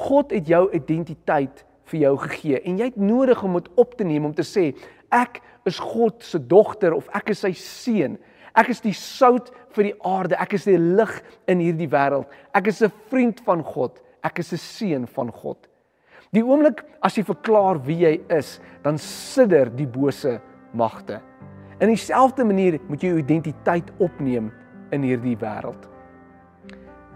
God 0.02 0.34
het 0.34 0.50
jou 0.50 0.64
identiteit 0.74 1.62
vir 1.92 2.00
jou 2.00 2.16
gegee 2.26 2.58
en 2.66 2.82
jy 2.82 2.90
het 2.90 2.98
nodig 2.98 3.44
om 3.46 3.54
dit 3.60 3.70
op 3.78 3.94
te 3.98 4.06
neem 4.06 4.26
om 4.26 4.34
te 4.34 4.46
sê 4.46 4.72
ek 5.14 5.38
is 5.68 5.78
God 5.78 6.26
se 6.26 6.40
dogter 6.42 6.96
of 6.96 7.06
ek 7.14 7.30
is 7.36 7.44
sy 7.46 7.52
seun. 7.54 8.18
Ek 8.58 8.72
is 8.74 8.82
die 8.82 8.96
sout 8.96 9.52
vir 9.76 9.92
die 9.92 9.96
aarde. 10.02 10.34
Ek 10.42 10.56
is 10.58 10.66
die 10.66 10.78
lig 10.78 11.12
in 11.46 11.62
hierdie 11.62 11.90
wêreld. 11.92 12.26
Ek 12.50 12.66
is 12.66 12.82
'n 12.82 12.90
vriend 13.10 13.40
van 13.46 13.62
God. 13.62 14.00
Ek 14.24 14.40
is 14.40 14.52
'n 14.52 14.58
seun 14.58 15.06
van 15.06 15.30
God. 15.30 15.67
Die 16.34 16.44
oomblik 16.44 16.82
as 17.04 17.16
jy 17.16 17.24
verklaar 17.24 17.80
wie 17.86 18.02
jy 18.02 18.14
is, 18.34 18.58
dan 18.84 18.98
sidder 19.00 19.70
die 19.72 19.86
bose 19.88 20.38
magte. 20.76 21.22
In 21.80 21.88
dieselfde 21.88 22.44
manier 22.44 22.78
moet 22.88 23.02
jy 23.02 23.14
jou 23.14 23.22
identiteit 23.22 23.88
opneem 24.02 24.50
in 24.92 25.06
hierdie 25.06 25.36
wêreld. 25.40 25.88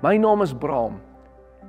My 0.02 0.16
naam 0.18 0.42
is 0.42 0.54
Braam. 0.54 1.00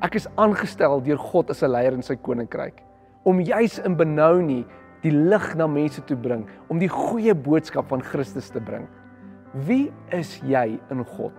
Ek 0.04 0.16
is 0.16 0.28
aangestel 0.38 1.02
deur 1.04 1.18
God 1.18 1.50
as 1.50 1.64
'n 1.64 1.72
leier 1.72 1.94
in 1.94 2.02
sy 2.02 2.16
koninkryk 2.16 2.82
om 3.24 3.40
juis 3.40 3.80
in 3.80 3.96
Benoni 3.96 4.64
die 5.04 5.12
lig 5.12 5.56
na 5.56 5.68
mense 5.68 6.02
toe 6.08 6.18
bring, 6.20 6.46
om 6.72 6.80
die 6.80 6.92
goeie 6.92 7.34
boodskap 7.36 7.90
van 7.92 8.02
Christus 8.02 8.50
te 8.50 8.62
bring. 8.64 8.88
Wie 9.68 9.92
is 10.16 10.40
jy 10.48 10.80
in 10.92 11.04
God? 11.16 11.34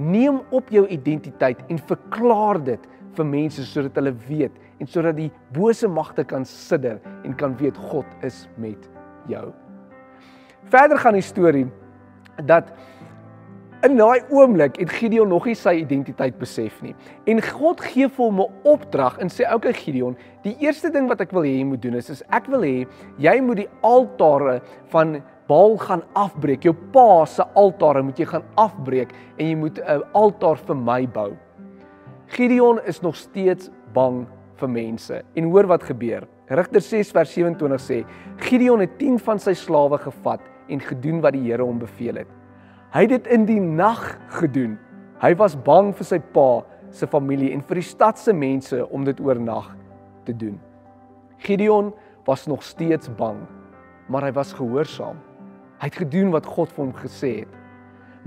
Neem 0.00 0.40
op 0.56 0.70
jou 0.72 0.86
identiteit 0.88 1.60
en 1.68 1.80
verklaar 1.90 2.60
dit 2.64 2.86
vir 3.18 3.26
mense 3.26 3.64
sodat 3.68 3.98
hulle 4.00 4.14
weet 4.28 4.56
en 4.80 4.88
sodat 4.88 5.18
die 5.18 5.30
bose 5.52 5.88
magte 5.90 6.24
kan 6.24 6.46
sidder 6.48 7.00
en 7.24 7.34
kan 7.36 7.56
weet 7.60 7.76
God 7.90 8.06
is 8.24 8.46
met 8.56 8.88
jou. 9.28 9.50
Verder 10.72 11.00
gaan 11.02 11.18
die 11.18 11.26
storie 11.26 11.66
dat 12.48 12.70
in 13.84 13.96
daai 13.96 14.20
oomblik 14.28 14.76
het 14.80 14.92
Gideon 14.92 15.30
nog 15.32 15.46
nie 15.48 15.56
sy 15.56 15.78
identiteit 15.80 16.36
besef 16.40 16.80
nie. 16.84 16.92
En 17.28 17.40
God 17.44 17.80
gee 17.80 18.08
vir 18.08 18.24
hom 18.24 18.40
'n 18.40 18.52
opdrag 18.64 19.18
en 19.18 19.28
sê: 19.28 19.44
"Oké 19.52 19.72
Gideon, 19.72 20.16
die 20.42 20.56
eerste 20.60 20.90
ding 20.90 21.08
wat 21.08 21.20
ek 21.20 21.32
wil 21.32 21.42
hê 21.42 21.58
jy 21.58 21.64
moet 21.64 21.82
doen 21.82 21.94
is, 21.94 22.10
is 22.10 22.22
ek 22.30 22.46
wil 22.46 22.60
hê 22.60 22.86
jy 23.18 23.40
moet 23.40 23.56
die 23.56 23.68
altare 23.82 24.60
van 24.88 25.22
Baal 25.50 25.76
gaan 25.82 26.04
afbreek. 26.14 26.62
Jou 26.68 26.76
pa 26.94 27.24
se 27.26 27.44
altare 27.58 28.04
moet 28.06 28.18
jy 28.18 28.28
gaan 28.30 28.46
afbreek 28.60 29.14
en 29.36 29.46
jy 29.46 29.56
moet 29.56 29.78
'n 29.78 30.02
altaar 30.14 30.56
vir 30.56 30.76
my 30.76 31.06
bou." 31.06 31.36
Gideon 32.30 32.78
is 32.86 33.00
nog 33.02 33.16
steeds 33.16 33.70
bang 33.92 34.26
vir 34.60 34.68
mense. 34.68 35.22
En 35.34 35.44
hoor 35.50 35.66
wat 35.66 35.82
gebeur. 35.82 36.28
Rigter 36.50 36.80
6 36.80 37.10
vers 37.10 37.32
27 37.32 37.80
sê: 37.80 38.04
Gideon 38.36 38.80
het 38.80 38.98
10 38.98 39.18
van 39.18 39.38
sy 39.38 39.54
slawe 39.54 39.98
gevat 39.98 40.40
en 40.68 40.80
gedoen 40.80 41.20
wat 41.20 41.32
die 41.32 41.42
Here 41.46 41.62
hom 41.66 41.78
beveel 41.78 42.22
het. 42.22 42.28
Hy 42.90 43.04
het 43.06 43.10
dit 43.10 43.26
in 43.26 43.46
die 43.46 43.60
nag 43.60 44.18
gedoen. 44.40 44.78
Hy 45.22 45.34
was 45.38 45.54
bang 45.54 45.92
vir 45.94 46.04
sy 46.04 46.18
pa 46.34 46.64
se 46.90 47.06
familie 47.06 47.52
en 47.54 47.62
vir 47.62 47.78
die 47.78 47.86
stad 47.86 48.18
se 48.18 48.32
mense 48.34 48.82
om 48.90 49.04
dit 49.06 49.20
oornag 49.20 49.68
te 50.26 50.34
doen. 50.34 50.58
Gideon 51.38 51.92
was 52.26 52.46
nog 52.46 52.62
steeds 52.66 53.10
bang, 53.16 53.38
maar 54.08 54.26
hy 54.26 54.32
was 54.32 54.52
gehoorsaam. 54.52 55.29
Hy 55.80 55.88
het 55.88 55.96
gedoen 56.02 56.30
wat 56.34 56.46
God 56.46 56.72
vir 56.76 56.84
hom 56.84 56.94
gesê 56.94 57.32
het. 57.40 57.60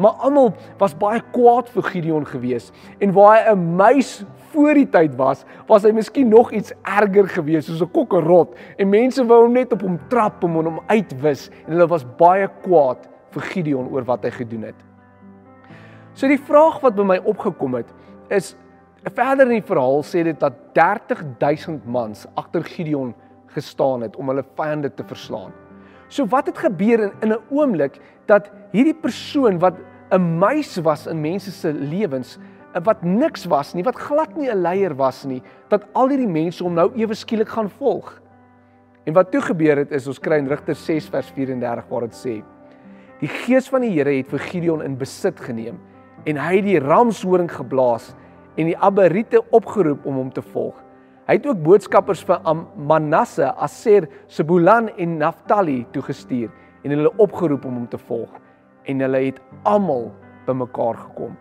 Maar 0.01 0.17
almal 0.25 0.55
was 0.81 0.95
baie 0.98 1.22
kwaad 1.36 1.67
vir 1.69 1.86
Gideon 1.86 2.24
gewees 2.25 2.72
en 2.98 3.13
waar 3.13 3.36
hy 3.38 3.53
'n 3.53 3.75
muis 3.77 4.24
voor 4.51 4.74
die 4.74 4.89
tyd 4.89 5.15
was, 5.15 5.45
was 5.67 5.83
hy 5.83 5.91
miskien 5.91 6.29
nog 6.29 6.51
iets 6.51 6.74
erger 6.81 7.27
gewees 7.27 7.65
soos 7.65 7.81
'n 7.81 7.91
kokkerot 7.91 8.55
en 8.77 8.89
mense 8.89 9.25
wou 9.25 9.43
hom 9.43 9.53
net 9.53 9.74
op 9.74 9.81
hom 9.81 10.00
trap 10.10 10.43
om 10.43 10.53
hom 10.55 10.79
uitwis 10.88 11.50
en 11.67 11.74
hulle 11.74 11.88
was 11.88 12.05
baie 12.17 12.48
kwaad 12.63 13.07
vir 13.31 13.41
Gideon 13.41 13.89
oor 13.91 14.03
wat 14.03 14.24
hy 14.24 14.31
gedoen 14.31 14.63
het. 14.63 14.75
So 16.13 16.27
die 16.27 16.41
vraag 16.41 16.81
wat 16.81 16.95
by 16.95 17.03
my 17.03 17.17
opgekom 17.17 17.74
het 17.75 17.93
is 18.29 18.55
verder 19.13 19.45
in 19.45 19.62
die 19.62 19.67
verhaal 19.67 20.01
sê 20.03 20.24
dit 20.24 20.39
dat 20.39 20.53
30000 20.74 21.86
mans 21.86 22.25
agter 22.36 22.63
Gideon 22.63 23.13
gestaan 23.53 24.01
het 24.01 24.15
om 24.15 24.27
hulle 24.27 24.45
vyande 24.55 24.89
te 24.93 25.03
verslaan. 25.03 25.51
So 26.13 26.27
wat 26.29 26.46
het 26.46 26.60
gebeur 26.62 27.00
in 27.08 27.12
in 27.22 27.32
'n 27.34 27.41
oomblik 27.50 27.98
dat 28.25 28.51
hierdie 28.72 29.00
persoon 29.01 29.60
wat 29.60 29.74
'n 30.12 30.38
muis 30.38 30.77
was 30.77 31.08
in 31.08 31.22
mense 31.22 31.51
se 31.51 31.74
lewens, 31.74 32.38
wat 32.84 33.01
niks 33.01 33.46
was 33.46 33.74
nie, 33.74 33.84
wat 33.84 33.96
glad 33.96 34.36
nie 34.36 34.50
'n 34.50 34.62
leier 34.62 34.96
was 34.96 35.25
nie, 35.25 35.41
dat 35.70 35.86
al 35.93 36.10
hierdie 36.10 36.27
mense 36.27 36.63
hom 36.63 36.74
nou 36.74 36.91
ewe 36.96 37.13
skielik 37.13 37.50
gaan 37.50 37.70
volg. 37.70 38.22
En 39.05 39.13
wat 39.13 39.32
toe 39.32 39.41
gebeur 39.41 39.77
het 39.77 39.91
is 39.91 40.08
ons 40.08 40.20
kry 40.20 40.38
in 40.38 40.48
Rigter 40.48 40.75
6 40.75 41.10
vers 41.10 41.32
34 41.32 41.88
waar 41.89 42.01
dit 42.01 42.15
sê: 42.15 42.43
Die 43.20 43.27
gees 43.27 43.70
van 43.70 43.82
die 43.82 43.91
Here 43.91 44.17
het 44.17 44.27
vir 44.27 44.39
Gideon 44.39 44.84
in 44.84 44.98
besit 44.98 45.39
geneem 45.39 45.79
en 46.25 46.38
hy 46.38 46.55
het 46.55 46.65
die 46.65 46.79
ramshoring 46.79 47.51
geblaas 47.51 48.15
en 48.55 48.65
die 48.65 48.77
Abariete 48.77 49.43
opgeroep 49.50 50.05
om 50.05 50.15
hom 50.15 50.32
te 50.32 50.41
volg. 50.41 50.83
Hy 51.24 51.38
het 51.38 51.46
ook 51.48 51.62
boodskappers 51.63 52.20
vir 52.27 52.42
Manasse, 52.75 53.48
Aser, 53.56 54.10
Sebulan 54.27 54.89
en 55.00 55.18
Naftali 55.22 55.86
toegestuur 55.96 56.50
en 56.84 56.92
hulle 56.92 57.12
opgeroep 57.24 57.63
om 57.63 57.77
hom 57.80 57.86
te 57.88 58.00
volg 58.10 58.34
en 58.92 59.03
hulle 59.06 59.22
het 59.30 59.38
almal 59.63 60.10
bymekaar 60.44 60.98
gekom. 61.00 61.38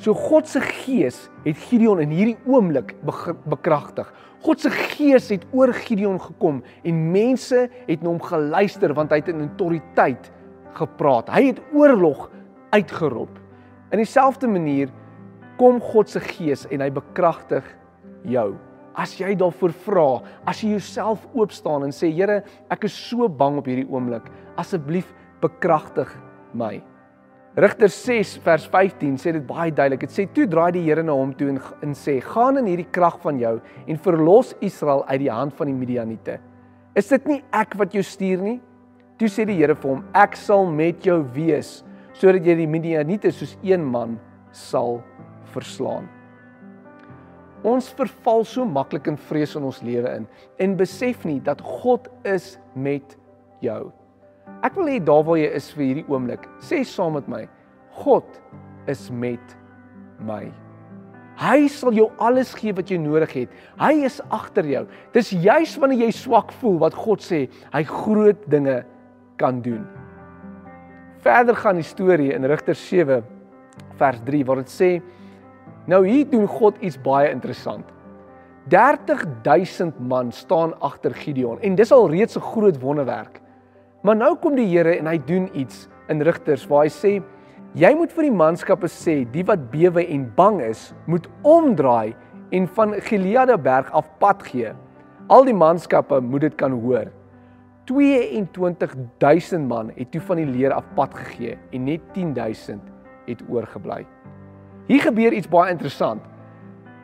So 0.00 0.16
God 0.16 0.48
se 0.48 0.62
gees 0.64 1.26
het 1.44 1.58
Gideon 1.68 2.00
in 2.00 2.14
hierdie 2.14 2.38
oomblik 2.48 2.94
bekragtig. 3.50 4.08
God 4.46 4.62
se 4.62 4.72
gees 4.72 5.28
het 5.34 5.44
oor 5.52 5.74
Gideon 5.76 6.16
gekom 6.22 6.62
en 6.88 7.02
mense 7.12 7.66
het 7.68 8.00
na 8.00 8.08
hom 8.08 8.22
geluister 8.22 8.94
want 8.96 9.12
hy 9.12 9.18
het 9.20 9.28
in 9.34 9.44
autoriteit 9.44 10.30
gepraat. 10.78 11.28
Hy 11.34 11.50
het 11.50 11.60
oorlog 11.76 12.30
uitgeroep. 12.72 13.36
In 13.92 14.00
dieselfde 14.00 14.48
manier 14.48 14.88
kom 15.60 15.82
God 15.84 16.08
se 16.08 16.22
gees 16.22 16.64
en 16.72 16.80
hy 16.80 16.88
bekragtig 16.94 17.66
jou 18.24 18.54
as 18.98 19.14
jy 19.20 19.32
daarvoor 19.38 19.72
vra, 19.86 20.08
as 20.50 20.60
jy 20.64 20.74
jouself 20.74 21.24
oop 21.32 21.54
staan 21.54 21.86
en 21.86 21.94
sê 21.94 22.10
Here, 22.10 22.42
ek 22.72 22.88
is 22.88 22.96
so 23.08 23.28
bang 23.30 23.60
op 23.60 23.68
hierdie 23.70 23.86
oomblik, 23.86 24.26
asseblief 24.58 25.12
bekragtig 25.42 26.10
my. 26.58 26.80
Rigter 27.58 27.90
6 27.90 28.36
vers 28.44 28.66
15 28.70 29.16
sê 29.18 29.32
dit 29.34 29.46
baie 29.46 29.72
duidelik. 29.74 30.04
Dit 30.06 30.14
sê 30.14 30.26
toe 30.30 30.46
draai 30.50 30.70
die 30.76 30.84
Here 30.84 31.02
na 31.02 31.14
hom 31.16 31.32
toe 31.34 31.48
en, 31.54 31.58
en 31.82 31.94
sê: 31.96 32.18
"Gaan 32.22 32.58
in 32.60 32.68
hierdie 32.70 32.90
krag 32.94 33.18
van 33.22 33.38
jou 33.40 33.56
en 33.86 33.98
verlos 34.04 34.54
Israel 34.60 35.04
uit 35.08 35.24
die 35.24 35.32
hand 35.32 35.54
van 35.58 35.70
die 35.70 35.74
Midianiete." 35.74 36.38
Is 36.94 37.08
dit 37.08 37.26
nie 37.26 37.42
ek 37.52 37.74
wat 37.78 37.94
jou 37.94 38.02
stuur 38.02 38.42
nie? 38.42 38.60
Toe 39.18 39.30
sê 39.30 39.46
die 39.46 39.58
Here 39.58 39.74
vir 39.74 39.90
hom: 39.94 40.04
"Ek 40.14 40.36
sal 40.36 40.66
met 40.66 41.02
jou 41.06 41.22
wees 41.34 41.82
sodat 42.18 42.46
jy 42.46 42.54
die 42.62 42.70
Midianiete 42.70 43.30
soos 43.32 43.56
een 43.62 43.82
man 43.82 44.18
sal 44.52 45.02
verslaan." 45.54 46.17
Ons 47.66 47.88
verval 47.98 48.44
so 48.46 48.64
maklik 48.64 49.08
in 49.10 49.16
vrees 49.28 49.56
in 49.58 49.66
ons 49.66 49.80
lewe 49.82 50.10
in 50.20 50.28
en 50.62 50.76
besef 50.78 51.24
nie 51.26 51.40
dat 51.42 51.62
God 51.82 52.06
is 52.28 52.56
met 52.78 53.16
jou. 53.64 53.88
Ek 54.62 54.76
wil 54.78 54.90
hê 54.92 54.98
daar 55.02 55.24
waar 55.26 55.40
jy 55.40 55.50
is 55.58 55.70
vir 55.74 55.84
hierdie 55.88 56.06
oomblik, 56.10 56.46
sê 56.62 56.84
saam 56.86 57.16
met 57.18 57.26
my: 57.30 57.44
God 57.98 58.40
is 58.90 59.08
met 59.10 59.54
my. 60.22 60.46
Hy 61.38 61.68
sal 61.70 61.94
jou 61.94 62.08
alles 62.18 62.50
gee 62.58 62.74
wat 62.74 62.90
jy 62.90 62.98
nodig 62.98 63.30
het. 63.44 63.50
Hy 63.78 63.92
is 64.06 64.18
agter 64.34 64.66
jou. 64.66 64.84
Dis 65.14 65.30
juis 65.30 65.76
wanneer 65.78 66.08
jy 66.08 66.14
swak 66.16 66.50
voel 66.58 66.80
wat 66.82 66.96
God 66.98 67.22
sê, 67.22 67.44
hy 67.74 67.82
groot 67.86 68.42
dinge 68.50 68.80
kan 69.38 69.60
doen. 69.62 69.84
Verder 71.22 71.58
gaan 71.58 71.78
die 71.78 71.86
storie 71.86 72.32
in 72.34 72.46
Rigter 72.50 72.74
7 72.78 73.22
vers 73.98 74.20
3 74.26 74.42
waar 74.46 74.62
dit 74.64 74.72
sê 74.72 74.90
Nou 75.88 76.02
hier 76.04 76.26
doen 76.28 76.44
God 76.46 76.76
iets 76.84 76.98
baie 77.00 77.30
interessant. 77.32 77.86
30000 78.68 79.96
man 80.04 80.28
staan 80.32 80.74
agter 80.84 81.14
Gideon 81.16 81.60
en 81.64 81.78
dis 81.78 81.92
al 81.92 82.10
reeds 82.12 82.36
'n 82.36 82.44
groot 82.44 82.80
wonderwerk. 82.80 83.40
Maar 84.02 84.16
nou 84.16 84.36
kom 84.36 84.54
die 84.54 84.66
Here 84.66 84.98
en 84.98 85.06
hy 85.06 85.18
doen 85.24 85.48
iets 85.52 85.88
in 86.08 86.20
Rigters 86.22 86.66
waar 86.68 86.82
hy 86.82 86.88
sê 86.90 87.22
jy 87.74 87.94
moet 87.94 88.12
vir 88.12 88.22
die 88.22 88.36
manskappe 88.36 88.86
sê 88.86 89.24
die 89.32 89.44
wat 89.44 89.70
bewe 89.70 90.04
en 90.06 90.32
bang 90.36 90.60
is, 90.60 90.94
moet 91.06 91.28
omdraai 91.42 92.14
en 92.50 92.68
van 92.68 92.92
Gileade 92.92 93.58
berg 93.58 93.90
af 93.92 94.10
pad 94.18 94.42
gee. 94.42 94.72
Al 95.28 95.44
die 95.44 95.54
manskappe 95.54 96.20
moet 96.20 96.40
dit 96.40 96.54
kan 96.54 96.72
hoor. 96.72 97.06
22000 97.84 99.68
man 99.68 99.90
het 99.96 100.10
toe 100.12 100.20
van 100.20 100.36
die 100.36 100.46
leer 100.46 100.72
af 100.72 100.84
pad 100.94 101.14
gegee 101.14 101.58
en 101.72 101.84
net 101.84 102.00
10000 102.14 102.82
het 103.26 103.42
oorgebly. 103.48 104.06
Hier 104.88 105.04
gebeur 105.04 105.36
iets 105.36 105.50
baie 105.50 105.72
interessant. 105.72 106.24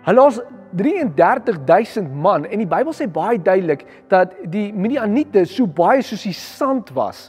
Hulle 0.05 0.25
was 0.25 0.41
33000 0.76 2.09
man 2.11 2.47
en 2.49 2.62
die 2.62 2.69
Bybel 2.69 2.97
sê 2.97 3.07
baie 3.11 3.38
duidelik 3.38 3.85
dat 4.12 4.33
die 4.50 4.71
Midianiete 4.73 5.45
so 5.49 5.69
baie 5.69 6.03
soos 6.03 6.25
die 6.26 6.35
sand 6.37 6.91
was. 6.97 7.29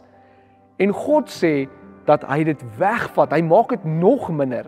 En 0.81 0.95
God 0.95 1.29
sê 1.31 1.67
dat 2.07 2.25
hy 2.29 2.43
dit 2.47 2.63
wegvat. 2.79 3.33
Hy 3.35 3.43
maak 3.45 3.75
dit 3.75 3.85
nog 3.85 4.27
minder. 4.33 4.67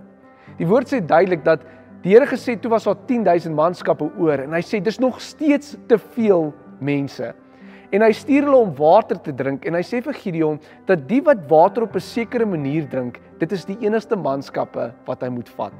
Die 0.59 0.67
woord 0.67 0.91
sê 0.91 1.01
duidelik 1.03 1.43
dat 1.47 1.65
die 2.03 2.13
Here 2.13 2.27
gesê 2.29 2.55
toe 2.59 2.71
was 2.71 2.85
daar 2.87 2.99
10000 3.07 3.55
manskappe 3.55 4.05
oor 4.19 4.45
en 4.45 4.53
hy 4.55 4.61
sê 4.63 4.79
dis 4.83 4.99
nog 5.01 5.17
steeds 5.23 5.75
te 5.89 5.97
veel 6.15 6.51
mense 6.79 7.33
en 7.91 8.03
hy 8.03 8.11
stuur 8.11 8.47
hulle 8.47 8.59
om 8.65 8.73
water 8.75 9.19
te 9.23 9.33
drink 9.35 9.65
en 9.67 9.77
hy 9.77 9.83
sê 9.85 10.01
vir 10.03 10.17
Gideon 10.17 10.59
dat 10.89 11.05
die 11.07 11.21
wat 11.23 11.45
water 11.49 11.83
op 11.83 11.95
'n 11.95 12.03
sekere 12.03 12.45
manier 12.45 12.87
drink, 12.89 13.19
dit 13.39 13.51
is 13.51 13.65
die 13.65 13.77
enigste 13.81 14.15
manskappe 14.15 14.91
wat 15.05 15.21
hy 15.21 15.29
moet 15.29 15.49
vat. 15.49 15.73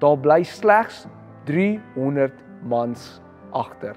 Daar 0.00 0.16
bly 0.16 0.42
slegs 0.42 1.06
300 1.46 2.32
mans 2.62 3.20
agter. 3.52 3.94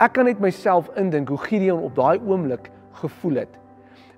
Ek 0.00 0.14
kan 0.14 0.24
net 0.24 0.40
myself 0.40 0.90
indink 0.96 1.28
hoe 1.28 1.38
Gideon 1.38 1.82
op 1.82 1.94
daai 1.94 2.18
oomblik 2.18 2.70
gevoel 2.92 3.36
het. 3.36 3.58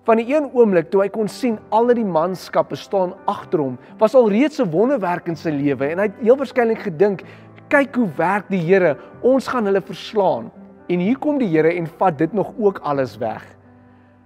Van 0.05 0.17
die 0.17 0.35
een 0.35 0.51
oomblik 0.53 0.91
toe 0.91 1.03
hy 1.03 1.09
kon 1.09 1.29
sien 1.29 1.59
al 1.73 1.87
die 1.87 2.05
manskappe 2.05 2.77
staan 2.77 3.15
agter 3.27 3.59
hom, 3.59 3.79
was 3.99 4.15
al 4.15 4.29
reeds 4.29 4.61
'n 4.61 4.71
wonderwerk 4.71 5.29
in 5.29 5.37
sy 5.37 5.51
lewe 5.51 5.89
en 5.91 5.99
hy 5.99 6.05
het 6.05 6.21
heel 6.21 6.37
waarskynlik 6.37 6.79
gedink, 6.79 7.25
kyk 7.69 7.95
hoe 7.97 8.09
werk 8.17 8.49
die 8.49 8.61
Here, 8.61 8.97
ons 9.23 9.49
gaan 9.49 9.65
hulle 9.65 9.81
verslaan. 9.81 10.51
En 10.89 11.01
hier 11.01 11.19
kom 11.19 11.39
die 11.41 11.49
Here 11.49 11.73
en 11.73 11.87
vat 11.99 12.19
dit 12.19 12.33
nog 12.33 12.53
ook 12.59 12.79
alles 12.85 13.17
weg. 13.17 13.45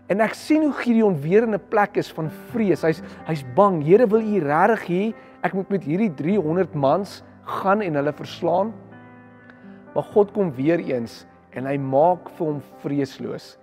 En 0.09 0.23
ek 0.25 0.35
sien 0.35 0.65
hoe 0.65 0.73
Gideon 0.73 1.19
weer 1.21 1.45
in 1.45 1.55
'n 1.55 1.69
plek 1.69 1.97
is 1.97 2.11
van 2.13 2.31
vrees. 2.51 2.83
Hy's 2.83 3.03
hy's 3.27 3.45
bang. 3.55 3.85
Here, 3.85 4.07
wil 4.07 4.21
U 4.21 4.39
regtig 4.41 4.87
hê 4.89 5.15
ek 5.43 5.55
moet 5.55 5.69
met 5.71 5.85
hierdie 5.85 6.15
300 6.15 6.75
mans 6.75 7.23
gaan 7.45 7.81
en 7.81 7.95
hulle 7.95 8.13
verslaan? 8.13 8.73
Maar 9.95 10.03
God 10.03 10.33
kom 10.33 10.53
weer 10.53 10.79
eens 10.79 11.27
en 11.53 11.67
hy 11.67 11.77
maak 11.77 12.29
vir 12.37 12.47
hom 12.47 12.61
vreesloos. 12.83 13.59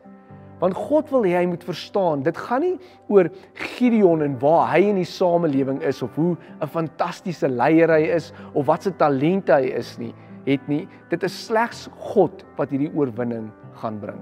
Want 0.60 0.74
God 0.74 1.10
wil 1.12 1.26
hê 1.28 1.36
hy 1.36 1.46
moet 1.46 1.64
verstaan, 1.64 2.24
dit 2.24 2.38
gaan 2.38 2.62
nie 2.62 2.78
oor 3.12 3.30
Gideon 3.54 4.22
en 4.22 4.40
waar 4.40 4.70
hy 4.72 4.86
in 4.88 4.96
die 4.96 5.08
samelewing 5.08 5.82
is 5.84 6.02
of 6.02 6.16
hoe 6.16 6.38
'n 6.62 6.68
fantastiese 6.68 7.48
leier 7.48 7.92
hy 7.92 8.08
is 8.16 8.32
of 8.54 8.66
wat 8.66 8.84
se 8.84 8.92
talente 8.92 9.52
hy 9.52 9.76
is 9.76 9.98
nie, 9.98 10.14
het 10.46 10.68
nie. 10.72 10.86
Dit 11.12 11.24
is 11.26 11.36
slegs 11.48 11.88
God 12.12 12.46
wat 12.60 12.72
hierdie 12.74 12.92
oorwinning 12.94 13.50
gaan 13.82 14.00
bring. 14.02 14.22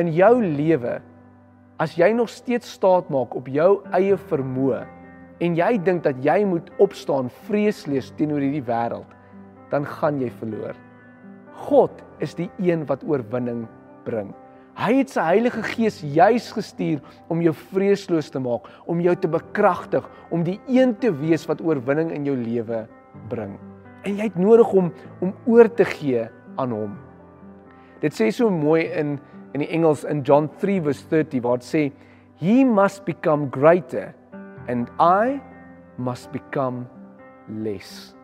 In 0.00 0.12
jou 0.14 0.34
lewe 0.42 0.98
as 1.80 1.96
jy 1.96 2.10
nog 2.12 2.28
steeds 2.32 2.68
staat 2.76 3.08
maak 3.12 3.34
op 3.36 3.48
jou 3.48 3.80
eie 3.96 4.18
vermoë 4.30 4.84
en 5.40 5.56
jy 5.56 5.70
dink 5.80 6.04
dat 6.04 6.18
jy 6.24 6.42
moet 6.44 6.68
opstaan 6.84 7.30
vreesloos 7.48 8.10
teenoor 8.18 8.44
hierdie 8.44 8.66
wêreld, 8.66 9.08
dan 9.72 9.86
gaan 9.88 10.20
jy 10.20 10.28
verloor. 10.40 10.76
God 11.70 12.04
is 12.20 12.36
die 12.36 12.50
een 12.60 12.84
wat 12.88 13.04
oorwinning 13.08 13.64
bring. 14.04 14.34
Hy 14.80 15.00
het 15.00 15.12
sy 15.12 15.24
Heilige 15.26 15.64
Gees 15.74 15.98
juis 16.00 16.46
gestuur 16.56 17.00
om 17.32 17.42
jou 17.44 17.52
vreesloos 17.72 18.30
te 18.32 18.40
maak, 18.40 18.68
om 18.88 19.00
jou 19.04 19.16
te 19.16 19.28
bekragtig, 19.28 20.06
om 20.32 20.44
die 20.46 20.60
een 20.70 20.94
te 21.00 21.10
wees 21.12 21.48
wat 21.48 21.64
oorwinning 21.64 22.14
in 22.16 22.28
jou 22.28 22.36
lewe 22.38 22.86
bring. 23.32 23.58
En 24.02 24.16
jy 24.16 24.28
het 24.28 24.38
nodig 24.40 24.72
om 24.72 24.92
om 25.20 25.34
oor 25.46 25.68
te 25.74 25.84
gee 25.84 26.26
aan 26.56 26.72
hom. 26.72 26.96
Dit 28.00 28.16
sê 28.16 28.30
so 28.32 28.50
mooi 28.50 28.86
in 28.88 29.18
in 29.50 29.64
die 29.64 29.70
Engels 29.74 30.04
in 30.06 30.22
John 30.22 30.46
3 30.62 30.78
verse 30.86 31.08
30 31.10 31.42
waar 31.42 31.58
dit 31.58 31.66
sê 31.66 31.82
he 32.38 32.64
must 32.64 33.04
become 33.04 33.48
greater 33.50 34.14
and 34.68 34.88
I 35.00 35.40
must 35.98 36.30
become 36.32 36.86
less. 37.48 38.14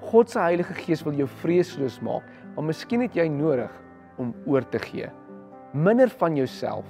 God 0.00 0.30
se 0.30 0.38
Heilige 0.38 0.74
Gees 0.74 1.02
wil 1.02 1.18
jou 1.18 1.26
vreesloos 1.42 1.98
maak, 2.02 2.22
maar 2.54 2.70
miskien 2.70 3.02
het 3.02 3.16
jy 3.18 3.26
nodig 3.28 3.70
om 4.22 4.30
oor 4.46 4.62
te 4.70 4.78
gee 4.78 5.10
minder 5.72 6.08
van 6.08 6.36
jouself 6.36 6.84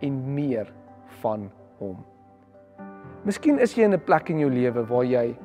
en 0.00 0.34
meer 0.34 0.72
van 1.20 1.50
hom. 1.78 1.98
Miskien 3.26 3.58
is 3.58 3.74
jy 3.74 3.84
in 3.84 3.94
'n 3.94 4.04
plek 4.04 4.30
in 4.30 4.38
jou 4.38 4.50
lewe 4.50 4.86
waar 4.86 5.04
jy 5.04 5.36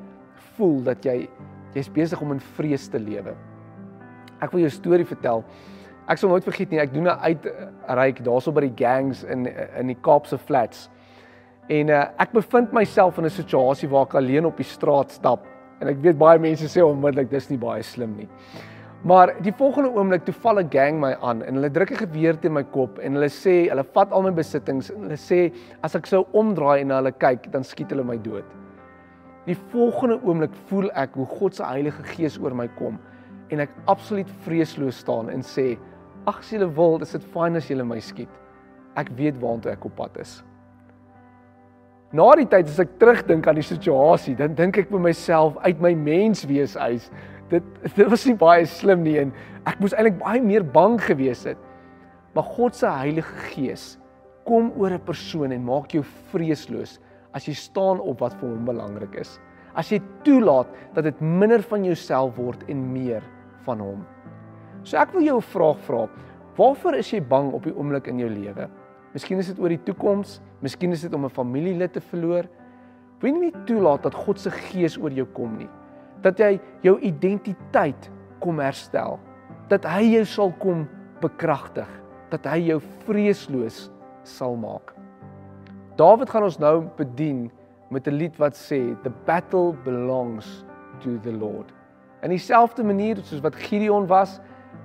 voel 0.57 0.83
dat 0.83 1.05
jy 1.05 1.29
jy's 1.77 1.89
besig 1.93 2.21
om 2.21 2.35
in 2.35 2.43
vrees 2.57 2.87
te 2.91 2.99
lewe. 2.99 3.35
Ek 4.41 4.51
wil 4.51 4.65
jou 4.65 4.69
'n 4.69 4.81
storie 4.81 5.05
vertel. 5.05 5.43
Ek 6.07 6.17
sal 6.17 6.29
nooit 6.29 6.43
vergeet 6.43 6.71
nie, 6.71 6.79
ek 6.79 6.93
doen 6.93 7.07
'n 7.07 7.19
uitreik 7.19 8.23
daarso 8.23 8.51
by 8.51 8.61
die 8.61 8.75
gangs 8.75 9.23
in 9.23 9.47
in 9.47 9.87
die 9.87 10.01
Kaapse 10.01 10.37
flats. 10.37 10.89
En 11.69 11.89
uh, 11.89 12.05
ek 12.17 12.31
bevind 12.31 12.71
myself 12.73 13.17
in 13.17 13.25
'n 13.25 13.29
situasie 13.29 13.89
waar 13.89 14.05
ek 14.05 14.15
alleen 14.15 14.45
op 14.45 14.57
die 14.57 14.63
straat 14.63 15.11
stap 15.11 15.45
en 15.81 15.87
ek 15.87 16.01
weet 16.01 16.17
baie 16.17 16.39
mense 16.39 16.65
sê 16.65 16.81
onmiddellik 16.81 17.29
dis 17.29 17.49
nie 17.49 17.57
baie 17.57 17.83
slim 17.83 18.15
nie. 18.17 18.27
Maar 19.03 19.35
die 19.43 19.53
volgende 19.53 19.91
oomblik 19.93 20.25
toe 20.25 20.33
val 20.33 20.59
'n 20.59 20.69
gang 20.69 20.99
my 20.99 21.13
aan 21.21 21.43
en 21.43 21.53
hulle 21.55 21.69
druk 21.69 21.91
'n 21.91 22.07
geweer 22.07 22.39
teen 22.39 22.53
my 22.53 22.63
kop 22.63 22.99
en 22.99 23.13
hulle 23.13 23.29
sê 23.29 23.69
hulle 23.69 23.83
vat 23.83 24.11
al 24.11 24.23
my 24.23 24.31
besittings 24.31 24.89
en 24.89 25.03
hulle 25.03 25.17
sê 25.17 25.53
as 25.83 25.95
ek 25.95 26.05
sou 26.05 26.25
omdraai 26.33 26.81
en 26.81 26.87
na 26.87 26.95
hulle 26.95 27.11
kyk 27.11 27.51
dan 27.51 27.63
skiet 27.63 27.91
hulle 27.91 28.03
my 28.03 28.17
dood. 28.17 28.45
Die 29.47 29.55
volgende 29.71 30.19
oomblik 30.23 30.55
voel 30.67 30.89
ek 30.91 31.15
hoe 31.15 31.25
God 31.37 31.55
se 31.55 31.63
Heilige 31.63 32.03
Gees 32.03 32.35
oor 32.41 32.55
my 32.55 32.67
kom 32.79 32.99
en 33.53 33.63
ek 33.63 33.71
absoluut 33.87 34.27
vreesloos 34.43 34.99
staan 34.99 35.29
en 35.31 35.45
sê 35.45 35.77
ag 36.27 36.41
as 36.41 36.49
julle 36.51 36.67
wil 36.75 36.99
is 37.05 37.15
dit 37.15 37.27
fyn 37.31 37.55
as 37.55 37.69
julle 37.71 37.85
my 37.87 37.99
skiet. 38.03 38.31
Ek 38.99 39.07
weet 39.15 39.39
waartoe 39.39 39.71
ek 39.71 39.85
op 39.87 39.95
pad 39.95 40.17
is. 40.19 40.41
Na 42.11 42.27
die 42.39 42.47
tyd 42.47 42.67
as 42.67 42.81
ek 42.83 42.97
terugdink 42.99 43.47
aan 43.47 43.59
die 43.59 43.67
situasie, 43.67 44.35
dan 44.35 44.55
dink 44.55 44.79
ek 44.79 44.91
vir 44.91 45.01
myself 45.03 45.55
uit 45.63 45.79
my 45.83 45.93
menswees 45.95 46.75
uit 46.75 47.07
dit 47.51 47.63
dit 47.95 48.09
was 48.11 48.25
nie 48.27 48.35
baie 48.35 48.65
slim 48.67 49.05
nie 49.05 49.15
en 49.21 49.31
ek 49.67 49.79
moes 49.79 49.95
eintlik 49.95 50.19
baie 50.19 50.43
meer 50.43 50.65
bang 50.67 50.97
gewees 50.99 51.45
het. 51.47 51.59
Maar 52.35 52.51
God 52.57 52.75
se 52.75 52.91
Heilige 52.91 53.47
Gees 53.53 53.85
kom 54.47 54.71
oor 54.75 54.91
'n 54.91 55.07
persoon 55.07 55.51
en 55.51 55.63
maak 55.63 55.91
jou 55.91 56.03
vreesloos 56.31 56.99
as 57.37 57.47
jy 57.47 57.53
staan 57.57 58.01
op 58.01 58.23
wat 58.25 58.35
vir 58.41 58.49
hom 58.49 58.65
belangrik 58.67 59.15
is. 59.21 59.37
As 59.77 59.91
jy 59.93 60.01
toelaat 60.25 60.69
dat 60.95 61.05
dit 61.05 61.21
minder 61.21 61.61
van 61.69 61.85
jouself 61.85 62.35
word 62.41 62.65
en 62.71 62.81
meer 62.91 63.23
van 63.67 63.83
hom. 63.83 64.03
So 64.83 64.97
ek 64.97 65.13
wil 65.13 65.21
jou 65.21 65.37
'n 65.37 65.51
vraag 65.53 65.79
vra. 65.85 66.09
Waarvoor 66.57 66.95
is 66.95 67.11
jy 67.13 67.21
bang 67.21 67.53
op 67.53 67.63
die 67.63 67.75
oomblik 67.75 68.07
in 68.07 68.19
jou 68.19 68.29
lewe? 68.29 68.69
Miskien 69.13 69.39
is 69.39 69.47
dit 69.47 69.59
oor 69.59 69.69
die 69.69 69.83
toekoms, 69.85 70.41
miskien 70.61 70.91
is 70.91 71.01
dit 71.01 71.13
om 71.13 71.25
'n 71.25 71.29
familielid 71.29 71.93
te 71.93 72.01
verloor. 72.01 72.45
Wil 73.21 73.43
jy 73.43 73.53
toelaat 73.65 74.03
dat 74.03 74.13
God 74.13 74.39
se 74.39 74.49
gees 74.49 74.97
oor 74.97 75.11
jou 75.11 75.25
kom 75.25 75.57
nie? 75.57 75.69
dat 76.23 76.39
hy 76.41 76.57
jou 76.85 76.97
identiteit 77.05 78.09
kom 78.43 78.61
herstel. 78.61 79.17
Dat 79.71 79.85
hy 79.89 80.03
jou 80.15 80.25
sal 80.29 80.53
kom 80.61 80.85
bekragtig, 81.21 81.89
dat 82.31 82.45
hy 82.47 82.61
jou 82.71 82.79
vreesloos 83.05 83.87
sal 84.27 84.57
maak. 84.59 84.96
Dawid 85.97 86.29
gaan 86.29 86.45
ons 86.45 86.59
nou 86.61 86.83
bedien 86.97 87.47
met 87.89 88.07
'n 88.07 88.13
lied 88.13 88.35
wat 88.37 88.53
sê 88.53 88.93
the 89.01 89.09
battle 89.25 89.73
belongs 89.83 90.63
to 91.01 91.17
the 91.23 91.31
Lord. 91.31 91.73
In 92.21 92.29
dieselfde 92.29 92.83
manier 92.83 93.17
soos 93.23 93.41
wat 93.41 93.55
Gideon 93.55 94.07
was, 94.07 94.39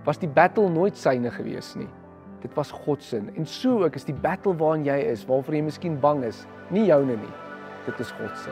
was 0.04 0.18
die 0.18 0.28
battle 0.28 0.70
nooit 0.70 0.96
syne 0.96 1.30
gewees 1.30 1.74
nie. 1.74 1.88
Dit 2.40 2.54
was 2.54 2.70
God 2.70 3.02
se. 3.02 3.20
En 3.36 3.46
so 3.46 3.84
ook 3.84 3.94
is 3.94 4.04
die 4.04 4.14
battle 4.14 4.56
waarin 4.56 4.84
jy 4.84 4.96
is, 4.96 5.26
waarvoor 5.26 5.54
jy 5.54 5.62
miskien 5.62 6.00
bang 6.00 6.24
is, 6.24 6.46
nie 6.70 6.86
joune 6.86 7.16
nie. 7.16 7.34
Dit 7.86 8.00
is 8.00 8.10
God 8.10 8.36
se. 8.36 8.50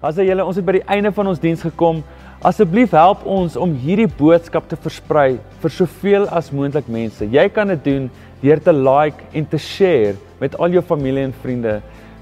As 0.00 0.16
jy 0.16 0.24
julle 0.24 0.44
ons 0.44 0.56
het 0.56 0.64
by 0.64 0.72
die 0.72 0.86
einde 0.86 1.12
van 1.12 1.26
ons 1.26 1.40
diens 1.40 1.62
gekom, 1.62 2.04
asseblief 2.46 2.92
help 2.94 3.24
ons 3.26 3.56
om 3.58 3.72
hierdie 3.82 4.06
boodskap 4.06 4.68
te 4.70 4.76
versprei 4.78 5.40
vir 5.58 5.72
soveel 5.74 6.26
as 6.30 6.52
moontlik 6.54 6.86
mense. 6.86 7.26
Jy 7.26 7.48
kan 7.50 7.72
dit 7.72 7.80
doen 7.82 8.04
deur 8.42 8.60
te 8.62 8.74
like 8.74 9.24
en 9.34 9.46
te 9.50 9.58
share 9.58 10.14
met 10.38 10.54
al 10.62 10.76
jou 10.76 10.82
familie 10.86 11.24
en 11.26 11.34
vriende. 11.42 11.80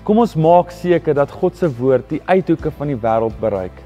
Kom 0.08 0.22
ons 0.22 0.32
maak 0.40 0.72
seker 0.72 1.18
dat 1.18 1.34
God 1.34 1.58
se 1.58 1.68
woord 1.68 2.08
die 2.08 2.22
uithoeke 2.24 2.72
van 2.78 2.94
die 2.94 2.96
wêreld 3.02 3.36
bereik. 3.42 3.76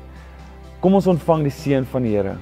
Kom 0.81 0.95
ons 0.95 1.09
ontvang 1.11 1.43
die 1.49 1.55
seën 1.55 1.89
van 1.91 2.07
die 2.07 2.15
Here. 2.15 2.37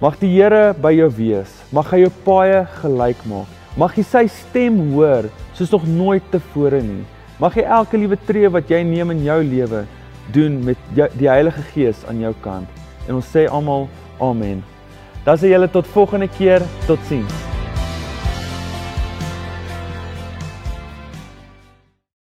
Mag 0.00 0.16
die 0.22 0.32
Here 0.32 0.72
by 0.80 0.94
jou 0.96 1.10
wees. 1.18 1.52
Mag 1.76 1.92
hy 1.92 2.06
jou 2.06 2.14
paaie 2.24 2.64
gelyk 2.80 3.20
maak. 3.28 3.52
Mag 3.76 3.92
jy 3.98 4.06
sy 4.08 4.24
stem 4.32 4.80
hoor 4.94 5.28
soos 5.52 5.74
nog 5.74 5.84
nooit 5.84 6.24
tevore 6.32 6.80
nie. 6.80 7.04
Mag 7.36 7.60
jy 7.60 7.66
elke 7.68 8.00
liewe 8.00 8.16
tree 8.24 8.48
wat 8.48 8.72
jy 8.72 8.80
neem 8.88 9.12
in 9.12 9.22
jou 9.28 9.38
lewe 9.44 9.84
doen 10.32 10.58
met 10.64 10.90
die 10.96 11.28
Heilige 11.28 11.60
Gees 11.74 12.00
aan 12.08 12.24
jou 12.24 12.32
kant. 12.40 12.85
En 13.08 13.18
ons 13.18 13.34
sê 13.34 13.46
almal 13.50 13.88
amen. 14.20 14.62
Dan 15.24 15.38
sê 15.38 15.50
julle 15.50 15.68
tot 15.70 15.86
volgende 15.94 16.28
keer, 16.28 16.62
totsiens. 16.86 17.55